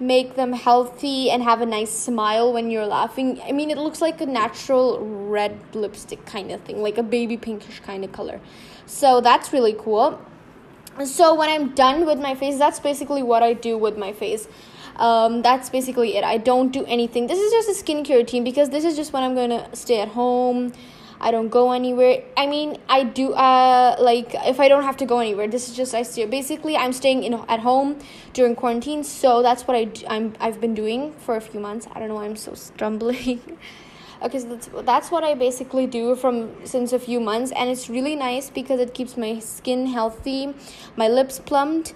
make 0.00 0.34
them 0.34 0.52
healthy 0.52 1.30
and 1.30 1.42
have 1.42 1.60
a 1.60 1.66
nice 1.66 1.90
smile 1.90 2.52
when 2.52 2.70
you're 2.70 2.86
laughing. 2.86 3.40
I 3.44 3.52
mean 3.52 3.70
it 3.70 3.78
looks 3.78 4.00
like 4.00 4.20
a 4.20 4.26
natural 4.26 4.98
red 5.00 5.58
lipstick 5.74 6.24
kind 6.26 6.50
of 6.50 6.60
thing 6.62 6.82
like 6.82 6.98
a 6.98 7.02
baby 7.02 7.36
pinkish 7.36 7.80
kind 7.80 8.04
of 8.04 8.12
color. 8.12 8.40
So 8.86 9.20
that's 9.20 9.52
really 9.52 9.74
cool. 9.74 10.20
So 11.04 11.34
when 11.34 11.48
i'm 11.48 11.74
done 11.74 12.04
with 12.04 12.20
my 12.20 12.34
face 12.34 12.58
that's 12.58 12.78
basically 12.78 13.22
what 13.22 13.42
i 13.42 13.54
do 13.54 13.78
with 13.78 13.96
my 13.96 14.12
face 14.12 14.46
um, 14.96 15.42
that's 15.42 15.70
basically 15.70 16.16
it. 16.16 16.24
I 16.24 16.38
don't 16.38 16.72
do 16.72 16.84
anything. 16.86 17.26
This 17.26 17.38
is 17.38 17.52
just 17.52 17.68
a 17.68 17.84
skincare 17.84 18.16
routine 18.16 18.44
because 18.44 18.70
this 18.70 18.84
is 18.84 18.96
just 18.96 19.12
when 19.12 19.22
I'm 19.22 19.34
gonna 19.34 19.74
stay 19.74 20.00
at 20.00 20.08
home. 20.08 20.72
I 21.24 21.30
don't 21.30 21.50
go 21.50 21.70
anywhere. 21.70 22.24
I 22.36 22.48
mean, 22.48 22.78
I 22.88 23.04
do 23.04 23.32
uh 23.32 23.96
like 24.00 24.34
if 24.34 24.58
I 24.58 24.68
don't 24.68 24.82
have 24.82 24.96
to 24.98 25.06
go 25.06 25.20
anywhere. 25.20 25.46
This 25.46 25.68
is 25.68 25.76
just 25.76 25.94
I 25.94 26.02
stay. 26.02 26.26
Basically, 26.26 26.76
I'm 26.76 26.92
staying 26.92 27.22
in 27.22 27.34
at 27.48 27.60
home 27.60 28.00
during 28.32 28.56
quarantine, 28.56 29.04
so 29.04 29.40
that's 29.40 29.68
what 29.68 29.76
I 29.76 29.84
do, 29.84 30.04
I'm 30.08 30.34
I've 30.40 30.60
been 30.60 30.74
doing 30.74 31.12
for 31.12 31.36
a 31.36 31.40
few 31.40 31.60
months. 31.60 31.86
I 31.92 32.00
don't 32.00 32.08
know 32.08 32.16
why 32.16 32.24
I'm 32.24 32.36
so 32.36 32.54
stumbling. 32.54 33.40
okay, 34.22 34.38
so 34.40 34.48
that's 34.48 34.68
that's 34.82 35.10
what 35.12 35.22
I 35.22 35.34
basically 35.34 35.86
do 35.86 36.16
from 36.16 36.50
since 36.66 36.92
a 36.92 36.98
few 36.98 37.20
months, 37.20 37.52
and 37.52 37.70
it's 37.70 37.88
really 37.88 38.16
nice 38.16 38.50
because 38.50 38.80
it 38.80 38.92
keeps 38.92 39.16
my 39.16 39.38
skin 39.38 39.86
healthy, 39.86 40.52
my 40.96 41.06
lips 41.06 41.38
plumped, 41.38 41.94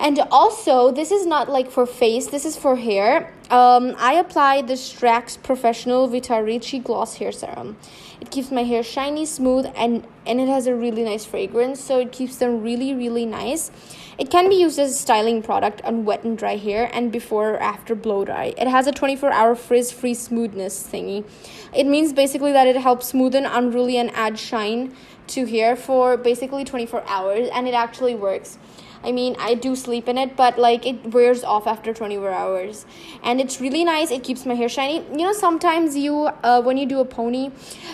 and 0.00 0.20
also 0.30 0.90
this 0.90 1.10
is 1.10 1.26
not 1.26 1.48
like 1.48 1.70
for 1.70 1.86
face 1.86 2.28
this 2.28 2.44
is 2.44 2.56
for 2.56 2.76
hair. 2.76 3.32
Um, 3.50 3.94
i 3.98 4.12
apply 4.14 4.62
the 4.62 4.74
Streax 4.74 5.42
professional 5.42 6.08
Ricci 6.08 6.78
gloss 6.78 7.16
hair 7.16 7.32
serum. 7.32 7.76
It 8.20 8.30
keeps 8.30 8.50
my 8.50 8.64
hair 8.64 8.82
shiny 8.82 9.26
smooth 9.26 9.66
and 9.74 10.06
and 10.26 10.40
it 10.40 10.48
has 10.48 10.66
a 10.66 10.74
really 10.74 11.02
nice 11.02 11.24
fragrance 11.24 11.82
so 11.82 11.98
it 11.98 12.12
keeps 12.12 12.36
them 12.36 12.62
really 12.62 12.94
really 12.94 13.26
nice. 13.26 13.70
It 14.18 14.30
can 14.30 14.48
be 14.48 14.56
used 14.56 14.78
as 14.78 14.90
a 14.90 14.94
styling 14.94 15.42
product 15.42 15.80
on 15.82 16.04
wet 16.04 16.24
and 16.24 16.36
dry 16.36 16.56
hair 16.56 16.90
and 16.92 17.10
before 17.12 17.50
or 17.50 17.58
after 17.58 17.94
blow 17.94 18.24
dry. 18.24 18.52
It 18.58 18.66
has 18.66 18.86
a 18.86 18.92
24 18.92 19.32
hour 19.32 19.54
frizz 19.54 19.92
free 19.92 20.14
smoothness 20.14 20.86
thingy. 20.86 21.24
It 21.74 21.86
means 21.86 22.12
basically 22.12 22.52
that 22.52 22.66
it 22.66 22.76
helps 22.76 23.12
smoothen 23.12 23.48
unruly 23.50 23.96
and 23.96 24.10
add 24.14 24.38
shine 24.38 24.94
to 25.28 25.46
hair 25.46 25.76
for 25.76 26.16
basically 26.16 26.64
24 26.64 27.04
hours 27.06 27.48
and 27.52 27.68
it 27.68 27.74
actually 27.74 28.14
works 28.14 28.58
I 29.04 29.12
mean, 29.12 29.36
I 29.38 29.54
do 29.54 29.76
sleep 29.76 30.08
in 30.08 30.18
it, 30.18 30.36
but 30.36 30.58
like 30.58 30.86
it 30.86 31.12
wears 31.12 31.44
off 31.44 31.66
after 31.66 31.94
24 31.94 32.30
hours. 32.30 32.86
And 33.22 33.40
it's 33.40 33.60
really 33.60 33.84
nice. 33.84 34.10
It 34.10 34.24
keeps 34.24 34.44
my 34.44 34.54
hair 34.54 34.68
shiny. 34.68 35.04
You 35.10 35.26
know, 35.26 35.32
sometimes 35.32 35.96
you, 35.96 36.26
uh, 36.42 36.62
when 36.62 36.76
you 36.76 36.86
do 36.86 37.00
a 37.00 37.04
pony, 37.04 37.50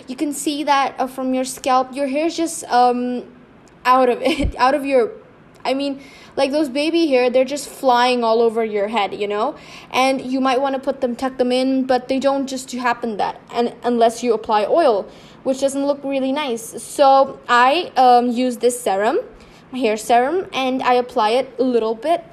you 0.09 0.17
can 0.17 0.33
see 0.33 0.65
that 0.65 0.95
uh, 0.99 1.07
from 1.07 1.35
your 1.35 1.45
scalp, 1.45 1.95
your 1.95 2.07
hair's 2.07 2.37
just 2.37 2.65
um, 2.65 3.25
out 3.85 4.09
of 4.09 4.23
it, 4.23 4.57
out 4.59 4.75
of 4.75 4.85
your. 4.85 5.13
I 5.67 5.73
mean, 5.73 6.03
like 6.37 6.51
those 6.51 6.69
baby 6.69 7.07
hair, 7.07 7.31
they're 7.31 7.45
just 7.45 7.69
flying 7.69 8.23
all 8.23 8.43
over 8.43 8.63
your 8.63 8.89
head, 8.89 9.15
you 9.15 9.27
know? 9.27 9.57
And 9.93 10.21
you 10.21 10.39
might 10.39 10.61
want 10.61 10.75
to 10.75 10.81
put 10.81 11.01
them, 11.01 11.17
tuck 11.17 11.39
them 11.39 11.53
in, 11.53 11.87
but 11.87 12.09
they 12.09 12.19
don't 12.19 12.47
just 12.47 12.71
happen 12.73 13.17
that, 13.17 13.41
and 13.51 13.75
unless 13.83 14.23
you 14.23 14.35
apply 14.35 14.67
oil, 14.67 15.09
which 15.43 15.61
doesn't 15.61 15.87
look 15.87 16.03
really 16.05 16.33
nice. 16.33 16.83
So 16.83 17.39
I 17.49 17.93
um, 17.97 18.31
use 18.31 18.59
this 18.59 18.79
serum 18.79 19.21
hair 19.73 19.97
serum 19.97 20.47
and 20.53 20.83
I 20.83 20.95
apply 20.95 21.31
it 21.31 21.55
a 21.59 21.65
little 21.65 21.95
bit 21.95 22.25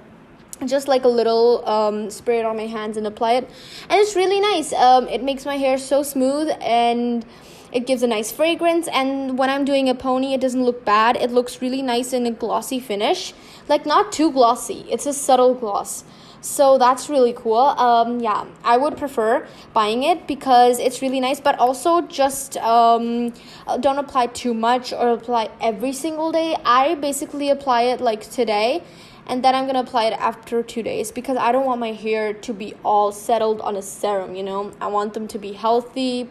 just 0.65 0.87
like 0.87 1.03
a 1.03 1.07
little 1.07 1.67
um, 1.67 2.09
spray 2.09 2.39
it 2.39 2.45
on 2.45 2.55
my 2.55 2.67
hands 2.67 2.97
and 2.97 3.07
apply 3.07 3.33
it. 3.33 3.49
And 3.89 3.99
it's 3.99 4.15
really 4.15 4.39
nice. 4.39 4.73
Um, 4.73 5.07
it 5.07 5.23
makes 5.23 5.45
my 5.45 5.57
hair 5.57 5.77
so 5.77 6.03
smooth 6.03 6.51
and 6.61 7.25
it 7.71 7.87
gives 7.87 8.03
a 8.03 8.07
nice 8.07 8.31
fragrance. 8.31 8.87
And 8.89 9.39
when 9.39 9.49
i'm 9.49 9.65
doing 9.65 9.89
a 9.89 9.95
pony 9.95 10.33
it 10.33 10.41
doesn't 10.41 10.63
look 10.63 10.85
bad. 10.85 11.15
It 11.17 11.31
looks 11.31 11.61
really 11.61 11.81
nice 11.81 12.13
in 12.13 12.25
a 12.25 12.31
glossy 12.31 12.79
finish. 12.79 13.33
Like 13.67 13.85
not 13.85 14.11
too 14.11 14.31
glossy. 14.31 14.85
It's 14.89 15.05
a 15.05 15.13
subtle 15.13 15.55
gloss 15.55 16.03
so 16.41 16.79
that's 16.79 17.07
really 17.07 17.33
cool. 17.33 17.55
Um, 17.57 18.19
yeah 18.19 18.45
i 18.63 18.75
would 18.75 18.97
prefer 18.97 19.47
buying 19.73 20.03
it 20.03 20.27
because 20.27 20.79
it's 20.79 21.01
really 21.01 21.19
nice 21.19 21.39
but 21.39 21.57
also 21.59 22.01
just 22.01 22.57
um, 22.57 23.31
don't 23.79 23.99
apply 23.99 24.27
too 24.27 24.53
much 24.53 24.91
or 24.91 25.09
apply 25.09 25.49
every 25.61 25.93
single 25.93 26.31
day. 26.31 26.55
I 26.65 26.95
basically 26.95 27.49
apply 27.49 27.83
it 27.83 28.01
like 28.01 28.29
today 28.29 28.83
and 29.27 29.43
then 29.43 29.53
i'm 29.53 29.67
gonna 29.67 29.79
apply 29.81 30.05
it 30.05 30.13
after 30.13 30.63
two 30.63 30.81
days 30.81 31.11
because 31.11 31.37
i 31.37 31.51
don't 31.51 31.65
want 31.65 31.79
my 31.79 31.91
hair 31.91 32.33
to 32.33 32.53
be 32.53 32.73
all 32.83 33.11
settled 33.11 33.61
on 33.61 33.75
a 33.75 33.81
serum 33.81 34.35
you 34.35 34.43
know? 34.43 34.71
I 34.81 34.87
want 34.87 35.13
them 35.13 35.27
to 35.29 35.39
be 35.39 35.53
healthy 35.53 36.27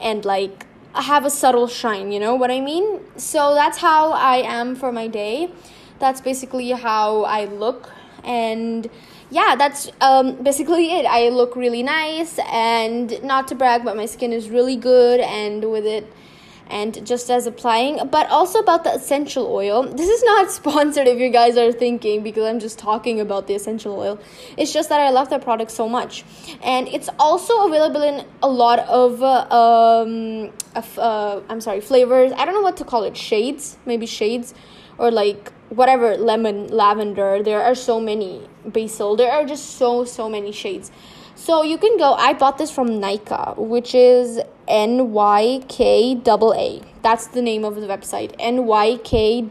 and 0.00 0.24
like 0.24 0.66
have 0.94 1.24
a 1.24 1.30
subtle 1.30 1.68
shine 1.68 2.10
you 2.10 2.18
know 2.18 2.34
what 2.34 2.50
i 2.50 2.60
mean? 2.60 3.00
So 3.16 3.54
that's 3.54 3.78
how 3.78 4.12
i 4.12 4.38
am 4.38 4.74
for 4.74 4.90
my 4.90 5.06
day. 5.06 5.52
That's 6.00 6.20
basically 6.20 6.70
how 6.70 7.22
i 7.22 7.44
look 7.44 7.92
and 8.24 8.88
yeah 9.30 9.54
that's 9.56 9.90
um, 10.00 10.42
basically 10.42 10.92
it. 10.92 11.06
I 11.06 11.28
look 11.28 11.56
really 11.56 11.82
nice 11.82 12.38
and 12.50 13.22
not 13.22 13.48
to 13.48 13.54
brag 13.54 13.84
but 13.84 13.96
my 13.96 14.06
skin 14.06 14.32
is 14.32 14.48
really 14.50 14.76
good 14.76 15.20
and 15.20 15.70
with 15.70 15.86
it 15.86 16.10
and 16.70 17.04
just 17.04 17.30
as 17.30 17.46
applying. 17.46 17.98
But 18.08 18.30
also 18.30 18.60
about 18.60 18.84
the 18.84 18.94
essential 18.94 19.46
oil. 19.46 19.82
This 20.00 20.08
is 20.08 20.22
not 20.24 20.50
sponsored 20.60 21.06
if 21.08 21.18
you 21.18 21.30
guys 21.30 21.56
are 21.56 21.72
thinking 21.72 22.22
because 22.22 22.44
i'm 22.44 22.60
just 22.60 22.78
talking 22.78 23.20
about 23.20 23.46
the 23.46 23.54
essential 23.54 23.98
oil. 23.98 24.18
It's 24.56 24.72
just 24.72 24.88
that 24.88 25.00
i 25.00 25.10
love 25.10 25.30
that 25.30 25.42
product 25.42 25.70
so 25.70 25.88
much. 25.88 26.24
And 26.62 26.88
it's 26.88 27.10
also 27.18 27.66
available 27.66 28.02
in 28.02 28.24
a 28.42 28.48
lot 28.48 28.78
of 28.80 29.22
uh, 29.22 29.46
um 29.50 30.52
uh, 30.74 31.40
i'm 31.48 31.60
sorry 31.60 31.80
flavors. 31.80 32.32
I 32.32 32.44
don't 32.44 32.54
know 32.54 32.62
what 32.62 32.76
to 32.78 32.84
call 32.84 33.04
it. 33.04 33.16
Shades? 33.16 33.76
Maybe 33.84 34.06
shades? 34.06 34.54
Or 34.98 35.10
like 35.10 35.52
whatever 35.70 36.16
lemon 36.16 36.66
lavender 36.68 37.42
there 37.42 37.62
are 37.62 37.74
so 37.74 37.98
many 38.00 38.48
basil. 38.66 39.16
There 39.16 39.32
are 39.32 39.44
just 39.44 39.76
so 39.76 40.04
so 40.04 40.28
many 40.28 40.52
shades. 40.52 40.90
So 41.34 41.62
you 41.62 41.78
can 41.78 41.96
go 41.96 42.12
i 42.14 42.34
bought 42.34 42.58
this 42.58 42.70
from 42.70 42.88
nykaa 43.00 43.56
which 43.56 43.94
is 43.94 44.40
n-y-k-a-a 44.68 45.22
that's 47.02 47.28
the 47.28 47.40
name 47.40 47.64
of 47.64 47.76
the 47.76 47.86
website 47.86 48.34
n-y-k-a-a.com 48.38 49.46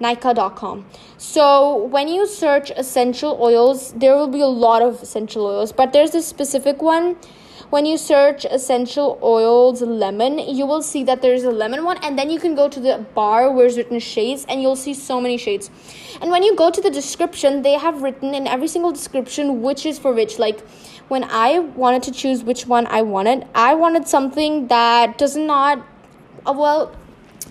nykaa.com 0.00 0.86
so 1.18 1.84
when 1.84 2.08
you 2.08 2.26
search 2.26 2.70
essential 2.70 3.38
oils 3.40 3.92
there 3.92 4.16
will 4.16 4.28
be 4.28 4.40
a 4.40 4.46
lot 4.46 4.82
of 4.82 5.02
essential 5.02 5.46
oils 5.46 5.72
but 5.72 5.92
there's 5.92 6.14
a 6.14 6.22
specific 6.22 6.82
one 6.82 7.16
when 7.70 7.84
you 7.84 7.98
search 7.98 8.44
essential 8.46 9.18
oils 9.22 9.82
lemon 9.82 10.38
you 10.38 10.66
will 10.66 10.82
see 10.82 11.04
that 11.04 11.20
there's 11.22 11.44
a 11.44 11.50
lemon 11.50 11.84
one 11.84 11.98
and 12.02 12.18
then 12.18 12.30
you 12.30 12.38
can 12.38 12.54
go 12.54 12.68
to 12.68 12.80
the 12.80 13.04
bar 13.14 13.50
where 13.50 13.66
it's 13.66 13.76
written 13.76 13.98
shades 13.98 14.46
and 14.48 14.62
you'll 14.62 14.76
see 14.76 14.94
so 14.94 15.20
many 15.20 15.36
shades. 15.36 15.70
And 16.20 16.30
when 16.30 16.42
you 16.42 16.56
go 16.56 16.70
to 16.70 16.80
the 16.80 16.90
description 16.90 17.62
they 17.62 17.74
have 17.74 18.02
written 18.02 18.34
in 18.34 18.46
every 18.46 18.68
single 18.68 18.92
description 18.92 19.62
which 19.62 19.84
is 19.84 19.98
for 19.98 20.12
which. 20.12 20.38
Like 20.38 20.60
when 21.08 21.24
i 21.24 21.58
wanted 21.58 22.02
to 22.02 22.12
choose 22.12 22.44
which 22.44 22.66
one 22.66 22.86
i 22.86 23.02
wanted 23.02 23.46
i 23.54 23.74
wanted 23.74 24.06
something 24.06 24.68
that 24.68 25.18
does 25.18 25.36
not 25.36 25.78
uh, 26.46 26.52
well 26.52 26.94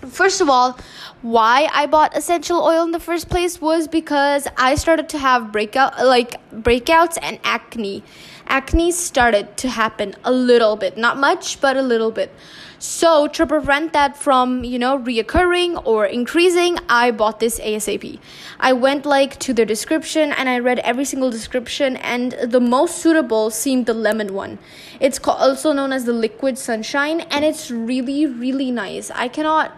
first 0.06 0.40
of 0.40 0.48
all 0.48 0.78
why 1.22 1.68
i 1.74 1.84
bought 1.86 2.16
essential 2.16 2.62
oil 2.62 2.84
in 2.84 2.92
the 2.92 3.00
first 3.00 3.28
place 3.28 3.60
was 3.60 3.88
because 3.88 4.46
i 4.56 4.74
started 4.76 5.08
to 5.08 5.18
have 5.18 5.50
breakout 5.50 6.04
like 6.06 6.40
breakouts 6.52 7.18
and 7.20 7.38
acne 7.42 8.02
acne 8.48 8.90
started 8.90 9.56
to 9.56 9.68
happen 9.68 10.14
a 10.24 10.32
little 10.32 10.76
bit 10.76 10.96
not 10.96 11.18
much 11.18 11.60
but 11.60 11.76
a 11.76 11.82
little 11.82 12.10
bit. 12.10 12.32
So 12.80 13.26
to 13.26 13.44
prevent 13.44 13.92
that 13.92 14.16
from 14.16 14.62
you 14.62 14.78
know 14.78 14.98
reoccurring 14.98 15.82
or 15.84 16.06
increasing 16.06 16.78
i 16.88 17.10
bought 17.10 17.40
this 17.40 17.58
asap 17.58 18.20
i 18.60 18.72
went 18.72 19.04
like 19.04 19.36
to 19.40 19.52
the 19.52 19.66
description 19.66 20.32
and 20.32 20.48
i 20.48 20.58
read 20.60 20.78
every 20.80 21.04
single 21.04 21.30
description 21.30 21.96
and 21.96 22.36
the 22.44 22.60
most 22.60 22.98
suitable 22.98 23.50
seemed 23.50 23.86
the 23.86 23.94
lemon 23.94 24.32
one. 24.32 24.58
It's 25.00 25.18
also 25.26 25.72
known 25.72 25.92
as 25.92 26.04
the 26.04 26.12
liquid 26.12 26.56
sunshine 26.56 27.20
and 27.22 27.44
it's 27.44 27.70
really 27.70 28.26
really 28.26 28.70
nice. 28.70 29.10
I 29.10 29.28
cannot 29.28 29.72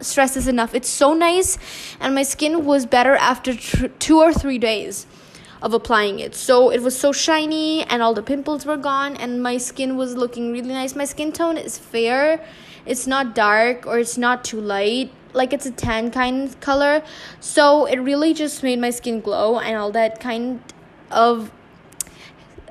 stress 0.00 0.34
this 0.34 0.46
enough. 0.46 0.74
It's 0.74 0.88
so 0.88 1.14
nice, 1.14 1.58
and 2.00 2.14
my 2.14 2.22
skin 2.22 2.64
was 2.64 2.86
better 2.86 3.14
after 3.16 3.54
tr- 3.54 3.86
two 3.98 4.18
or 4.20 4.32
three 4.32 4.58
days 4.58 5.06
of 5.64 5.72
applying 5.72 6.20
it. 6.20 6.34
So 6.36 6.70
it 6.70 6.82
was 6.82 6.96
so 6.96 7.10
shiny, 7.10 7.82
and 7.84 8.02
all 8.02 8.14
the 8.14 8.22
pimples 8.22 8.66
were 8.66 8.76
gone, 8.76 9.16
and 9.16 9.42
my 9.42 9.56
skin 9.56 9.96
was 9.96 10.14
looking 10.14 10.52
really 10.52 10.68
nice. 10.68 10.94
My 10.94 11.06
skin 11.06 11.32
tone 11.32 11.56
is 11.56 11.78
fair, 11.78 12.44
it's 12.86 13.06
not 13.06 13.34
dark 13.34 13.86
or 13.86 13.98
it's 13.98 14.18
not 14.18 14.44
too 14.44 14.60
light 14.60 15.10
like 15.32 15.52
it's 15.52 15.66
a 15.66 15.70
tan 15.70 16.10
kind 16.10 16.48
of 16.48 16.60
color 16.60 17.02
so 17.40 17.86
it 17.86 17.96
really 17.96 18.34
just 18.34 18.62
made 18.62 18.78
my 18.78 18.90
skin 18.90 19.20
glow 19.20 19.58
and 19.58 19.76
all 19.76 19.90
that 19.90 20.20
kind 20.20 20.60
of 21.10 21.50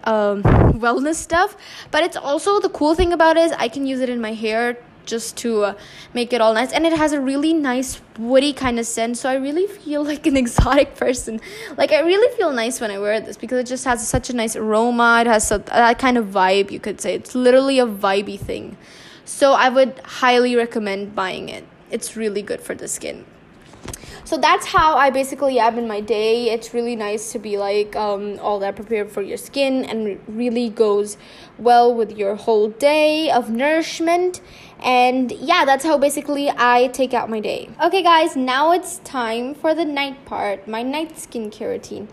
um, 0.05 0.43
wellness 0.43 1.15
stuff 1.15 1.57
but 1.91 2.03
it's 2.03 2.15
also 2.15 2.59
the 2.59 2.69
cool 2.69 2.95
thing 2.95 3.11
about 3.11 3.37
it 3.37 3.41
is 3.41 3.51
i 3.53 3.67
can 3.67 3.85
use 3.85 3.99
it 3.99 4.09
in 4.09 4.21
my 4.21 4.33
hair 4.33 4.77
just 5.05 5.37
to 5.37 5.63
uh, 5.63 5.73
make 6.13 6.33
it 6.33 6.41
all 6.41 6.53
nice. 6.53 6.71
And 6.71 6.85
it 6.85 6.93
has 6.93 7.13
a 7.13 7.21
really 7.21 7.53
nice 7.53 8.01
woody 8.17 8.53
kind 8.53 8.79
of 8.79 8.85
scent. 8.85 9.17
So 9.17 9.29
i 9.29 9.35
really 9.35 9.67
feel 9.67 10.03
like 10.11 10.25
an 10.27 10.37
exotic 10.37 10.95
person. 10.95 11.41
Like 11.77 11.91
i 11.91 11.99
really 11.99 12.35
feel 12.37 12.51
nice 12.51 12.79
when 12.79 12.91
i 12.91 12.97
wear 12.97 13.19
this 13.19 13.37
because 13.37 13.59
it 13.59 13.67
just 13.67 13.85
has 13.85 14.07
such 14.07 14.29
a 14.29 14.33
nice 14.33 14.55
aroma. 14.55 15.19
It 15.21 15.27
has 15.27 15.51
a, 15.51 15.59
that 15.59 15.99
kind 15.99 16.17
of 16.17 16.27
vibe 16.27 16.71
you 16.71 16.79
could 16.79 17.01
say. 17.01 17.15
It's 17.15 17.35
literally 17.35 17.79
a 17.79 17.87
vibey 17.87 18.39
thing. 18.39 18.77
So 19.25 19.53
i 19.53 19.69
would 19.69 19.99
highly 20.03 20.55
recommend 20.55 21.15
buying 21.15 21.49
it. 21.49 21.65
It's 21.91 22.15
really 22.15 22.41
good 22.41 22.61
for 22.61 22.75
the 22.75 22.87
skin 22.87 23.25
so 24.25 24.37
that's 24.37 24.67
how 24.67 24.95
I 24.95 25.09
basically 25.09 25.59
am 25.59 25.77
in 25.77 25.87
my 25.87 25.99
day. 25.99 26.49
It's 26.49 26.73
really 26.73 26.95
nice 26.95 27.31
to 27.33 27.39
be 27.39 27.57
like 27.57 27.95
um, 27.95 28.39
all 28.39 28.59
that 28.59 28.75
prepared 28.75 29.11
for 29.11 29.21
your 29.21 29.37
skin 29.37 29.83
and 29.83 30.19
really 30.27 30.69
goes 30.69 31.17
well 31.57 31.93
with 31.93 32.17
your 32.17 32.35
whole 32.35 32.69
day 32.69 33.29
of 33.29 33.49
nourishment. 33.49 34.41
And 34.81 35.31
yeah, 35.31 35.65
that's 35.65 35.83
how 35.83 35.97
basically 35.97 36.49
I 36.49 36.87
take 36.87 37.13
out 37.13 37.29
my 37.29 37.39
day. 37.39 37.69
Okay, 37.83 38.01
guys, 38.01 38.35
now 38.35 38.71
it's 38.71 38.99
time 38.99 39.53
for 39.55 39.73
the 39.73 39.85
night 39.85 40.25
part, 40.25 40.67
my 40.67 40.83
night 40.83 41.15
skincare 41.15 41.69
routine. 41.69 42.07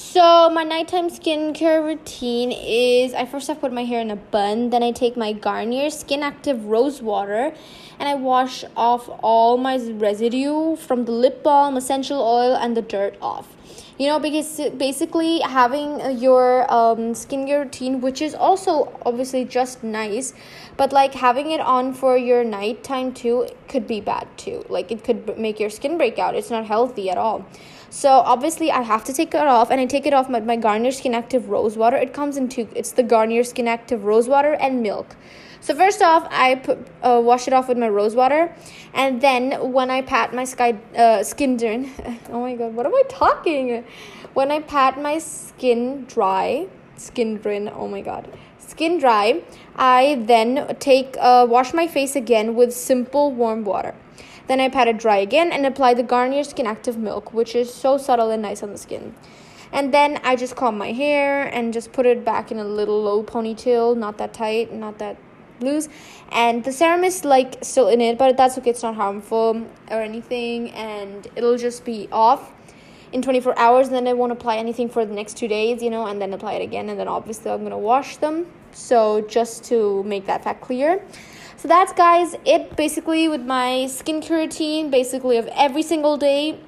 So 0.00 0.48
my 0.48 0.62
nighttime 0.62 1.10
skincare 1.10 1.84
routine 1.84 2.52
is 2.52 3.12
I 3.14 3.26
first 3.26 3.48
have 3.48 3.60
put 3.60 3.72
my 3.72 3.82
hair 3.82 4.00
in 4.00 4.12
a 4.12 4.16
bun, 4.16 4.70
then 4.70 4.80
I 4.80 4.92
take 4.92 5.16
my 5.16 5.32
Garnier 5.32 5.90
Skin 5.90 6.22
Active 6.22 6.66
Rose 6.66 7.02
Water 7.02 7.52
and 7.98 8.08
I 8.08 8.14
wash 8.14 8.64
off 8.76 9.10
all 9.24 9.58
my 9.58 9.76
residue 9.76 10.76
from 10.76 11.04
the 11.04 11.10
lip 11.10 11.42
balm, 11.42 11.76
essential 11.76 12.22
oil, 12.22 12.54
and 12.54 12.76
the 12.76 12.80
dirt 12.80 13.16
off. 13.20 13.56
You 13.98 14.06
know, 14.06 14.20
because 14.20 14.60
basically 14.76 15.40
having 15.40 16.16
your 16.16 16.72
um, 16.72 17.14
skincare 17.14 17.64
routine, 17.64 18.00
which 18.00 18.22
is 18.22 18.36
also 18.36 18.96
obviously 19.04 19.44
just 19.44 19.82
nice, 19.82 20.32
but 20.76 20.92
like 20.92 21.14
having 21.14 21.50
it 21.50 21.60
on 21.60 21.92
for 21.92 22.16
your 22.16 22.44
nighttime 22.44 23.12
too 23.12 23.48
could 23.66 23.88
be 23.88 24.00
bad 24.00 24.28
too. 24.38 24.64
Like 24.68 24.92
it 24.92 25.02
could 25.02 25.36
make 25.36 25.58
your 25.58 25.70
skin 25.70 25.98
break 25.98 26.20
out. 26.20 26.36
It's 26.36 26.50
not 26.50 26.66
healthy 26.66 27.10
at 27.10 27.18
all. 27.18 27.44
So 27.98 28.10
obviously 28.10 28.70
I 28.70 28.82
have 28.82 29.02
to 29.06 29.12
take 29.12 29.34
it 29.34 29.48
off 29.48 29.72
and 29.72 29.80
I 29.80 29.86
take 29.86 30.06
it 30.06 30.12
off 30.12 30.30
with 30.30 30.44
my 30.44 30.54
Garnier 30.54 30.92
Skin 30.92 31.14
Active 31.14 31.48
Rose 31.48 31.76
Water. 31.76 31.96
It 31.96 32.12
comes 32.12 32.36
in 32.36 32.48
two. 32.48 32.68
It's 32.76 32.92
the 32.92 33.02
Garnier 33.02 33.42
Skin 33.42 33.66
Active 33.66 34.04
Rose 34.04 34.28
Water 34.28 34.52
and 34.52 34.84
milk. 34.84 35.16
So 35.60 35.74
first 35.74 36.00
off, 36.00 36.28
I 36.30 36.54
put 36.54 36.78
uh, 37.02 37.20
wash 37.20 37.48
it 37.48 37.52
off 37.52 37.66
with 37.66 37.76
my 37.76 37.88
rose 37.88 38.14
water, 38.14 38.54
and 38.94 39.20
then 39.20 39.72
when 39.72 39.90
I 39.90 40.02
pat 40.02 40.32
my 40.32 40.44
sky 40.44 40.78
uh, 40.96 41.24
skin 41.24 41.56
dry, 41.56 41.90
oh 42.30 42.40
my 42.40 42.54
god, 42.54 42.72
what 42.76 42.86
am 42.86 42.94
I 42.94 43.02
talking? 43.08 43.84
When 44.32 44.52
I 44.52 44.60
pat 44.60 45.02
my 45.02 45.18
skin 45.18 46.04
dry, 46.04 46.68
skin 46.96 47.38
dry, 47.38 47.58
oh 47.74 47.88
my 47.88 48.00
god, 48.00 48.30
skin 48.60 48.98
dry, 48.98 49.42
I 49.74 50.22
then 50.24 50.76
take 50.78 51.16
uh, 51.18 51.44
wash 51.50 51.74
my 51.74 51.88
face 51.88 52.14
again 52.14 52.54
with 52.54 52.72
simple 52.72 53.32
warm 53.32 53.64
water. 53.64 53.96
Then 54.48 54.60
I 54.60 54.68
pat 54.70 54.88
it 54.88 54.96
dry 54.96 55.18
again 55.18 55.52
and 55.52 55.64
apply 55.66 55.94
the 55.94 56.02
Garnier 56.02 56.42
Skin 56.42 56.66
Active 56.66 56.96
Milk, 56.96 57.32
which 57.34 57.54
is 57.54 57.72
so 57.72 57.98
subtle 57.98 58.30
and 58.30 58.42
nice 58.42 58.62
on 58.62 58.72
the 58.72 58.78
skin. 58.78 59.14
And 59.72 59.92
then 59.92 60.18
I 60.24 60.36
just 60.36 60.56
comb 60.56 60.78
my 60.78 60.92
hair 60.92 61.42
and 61.42 61.72
just 61.74 61.92
put 61.92 62.06
it 62.06 62.24
back 62.24 62.50
in 62.50 62.58
a 62.58 62.64
little 62.64 63.02
low 63.02 63.22
ponytail, 63.22 63.96
not 63.96 64.16
that 64.18 64.32
tight, 64.32 64.72
not 64.72 64.98
that 64.98 65.18
loose. 65.60 65.88
And 66.32 66.64
the 66.64 66.72
serum 66.72 67.04
is 67.04 67.24
like 67.24 67.58
still 67.62 67.88
in 67.88 68.00
it, 68.00 68.16
but 68.16 68.36
that's 68.38 68.56
okay, 68.58 68.70
it's 68.70 68.82
not 68.82 68.94
harmful 68.94 69.66
or 69.90 70.00
anything, 70.00 70.70
and 70.70 71.26
it'll 71.36 71.58
just 71.58 71.84
be 71.84 72.08
off 72.10 72.52
in 73.12 73.20
24 73.20 73.58
hours. 73.58 73.90
Then 73.90 74.08
I 74.08 74.14
won't 74.14 74.32
apply 74.32 74.56
anything 74.56 74.88
for 74.88 75.04
the 75.04 75.14
next 75.14 75.36
two 75.36 75.48
days, 75.48 75.82
you 75.82 75.90
know, 75.90 76.06
and 76.06 76.22
then 76.22 76.32
apply 76.32 76.54
it 76.54 76.62
again. 76.62 76.88
And 76.88 76.98
then 76.98 77.08
obviously 77.08 77.50
I'm 77.50 77.62
gonna 77.62 77.76
wash 77.76 78.16
them. 78.16 78.46
So 78.72 79.20
just 79.22 79.64
to 79.64 80.02
make 80.04 80.24
that 80.26 80.44
fact 80.44 80.62
clear. 80.62 81.02
So 81.58 81.66
that's 81.66 81.92
guys 81.92 82.36
it 82.44 82.76
basically 82.76 83.26
with 83.26 83.40
my 83.40 83.86
skincare 83.88 84.46
routine 84.46 84.90
basically 84.90 85.38
of 85.38 85.48
every 85.48 85.82
single 85.82 86.16
day. 86.16 86.60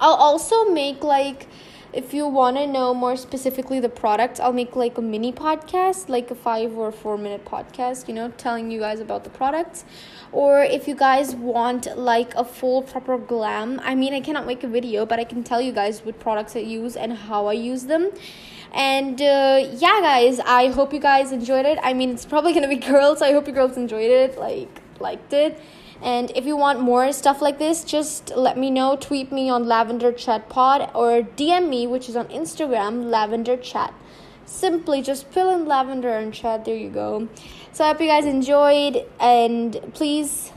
I'll 0.00 0.14
also 0.14 0.70
make 0.70 1.02
like 1.02 1.48
if 1.92 2.14
you 2.14 2.28
want 2.28 2.56
to 2.56 2.66
know 2.68 2.94
more 2.94 3.16
specifically 3.16 3.80
the 3.80 3.88
products, 3.88 4.38
I'll 4.38 4.52
make 4.52 4.76
like 4.76 4.96
a 4.96 5.02
mini 5.02 5.32
podcast, 5.32 6.08
like 6.08 6.30
a 6.30 6.36
5 6.36 6.78
or 6.78 6.92
4 6.92 7.18
minute 7.18 7.44
podcast, 7.44 8.06
you 8.06 8.14
know, 8.14 8.30
telling 8.38 8.70
you 8.70 8.78
guys 8.78 9.00
about 9.00 9.24
the 9.24 9.30
products. 9.30 9.84
Or 10.30 10.62
if 10.62 10.86
you 10.86 10.94
guys 10.94 11.34
want 11.34 11.88
like 11.98 12.32
a 12.36 12.44
full 12.44 12.82
proper 12.82 13.18
glam, 13.18 13.80
I 13.82 13.96
mean, 13.96 14.14
I 14.14 14.20
cannot 14.20 14.46
make 14.46 14.62
a 14.62 14.68
video, 14.68 15.04
but 15.04 15.18
I 15.18 15.24
can 15.24 15.42
tell 15.42 15.60
you 15.60 15.72
guys 15.72 16.02
what 16.04 16.20
products 16.20 16.54
I 16.54 16.60
use 16.60 16.94
and 16.94 17.12
how 17.12 17.46
I 17.48 17.54
use 17.54 17.86
them 17.86 18.12
and 18.72 19.20
uh, 19.20 19.68
yeah 19.74 20.00
guys 20.00 20.40
i 20.40 20.68
hope 20.68 20.92
you 20.92 20.98
guys 20.98 21.30
enjoyed 21.32 21.66
it. 21.66 21.78
I 21.82 21.92
mean 21.92 22.10
it's 22.10 22.24
probably 22.24 22.54
gonna 22.54 22.68
be 22.68 22.76
girls 22.92 23.18
so 23.18 23.26
i 23.26 23.32
hope 23.32 23.46
you 23.46 23.52
girls 23.52 23.76
enjoyed 23.76 24.10
it 24.10 24.38
like 24.38 24.80
liked 25.00 25.32
it. 25.32 25.60
And 26.00 26.30
if 26.34 26.46
you 26.46 26.56
want 26.56 26.80
more 26.80 27.12
stuff 27.12 27.42
like 27.42 27.58
this 27.58 27.84
just 27.84 28.34
let 28.34 28.56
me 28.56 28.70
know. 28.70 28.96
Tweet 28.96 29.30
me 29.30 29.50
on 29.50 29.66
lavender 29.66 30.12
chat 30.12 30.48
pod 30.48 30.90
or 30.94 31.22
dm 31.22 31.68
me 31.68 31.86
which 31.86 32.08
is 32.08 32.16
on 32.16 32.28
instagram 32.28 33.10
lavender 33.10 33.56
chat. 33.56 33.92
Simply 34.46 35.02
just 35.02 35.26
fill 35.28 35.50
in 35.50 35.66
lavender 35.66 36.16
and 36.16 36.32
chat. 36.32 36.64
There 36.64 36.76
you 36.76 36.90
go. 36.90 37.28
So 37.72 37.84
i 37.84 37.88
hope 37.88 38.00
you 38.00 38.06
guys 38.06 38.24
enjoyed 38.24 39.04
and 39.20 39.78
please 39.92 40.50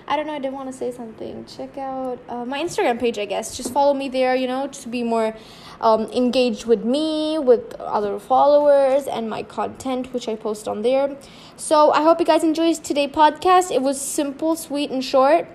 I 0.07 0.15
don't 0.15 0.25
know. 0.25 0.33
I 0.33 0.39
didn't 0.39 0.53
want 0.53 0.71
to 0.71 0.77
say 0.77 0.89
something. 0.89 1.43
Check 1.45 1.77
out 1.77 2.17
uh, 2.29 2.45
my 2.45 2.63
Instagram 2.63 2.97
page, 2.97 3.19
I 3.19 3.25
guess. 3.25 3.57
Just 3.57 3.73
follow 3.73 3.93
me 3.93 4.07
there, 4.07 4.35
you 4.35 4.47
know, 4.47 4.67
to 4.67 4.87
be 4.87 5.03
more 5.03 5.35
um, 5.81 6.03
engaged 6.13 6.65
with 6.65 6.85
me, 6.85 7.37
with 7.37 7.73
other 7.75 8.17
followers, 8.17 9.05
and 9.05 9.29
my 9.29 9.43
content, 9.43 10.13
which 10.13 10.29
I 10.29 10.35
post 10.35 10.65
on 10.65 10.81
there. 10.81 11.17
So 11.57 11.91
I 11.91 12.03
hope 12.03 12.21
you 12.21 12.25
guys 12.25 12.41
enjoyed 12.41 12.81
today's 12.85 13.11
podcast. 13.11 13.69
It 13.69 13.81
was 13.81 13.99
simple, 13.99 14.55
sweet, 14.55 14.89
and 14.91 15.03
short, 15.03 15.45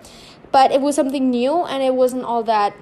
but 0.53 0.71
it 0.71 0.83
was 0.83 0.97
something 0.97 1.31
new, 1.31 1.65
and 1.65 1.83
it 1.83 1.95
wasn't 1.95 2.25
all 2.25 2.43
that 2.43 2.77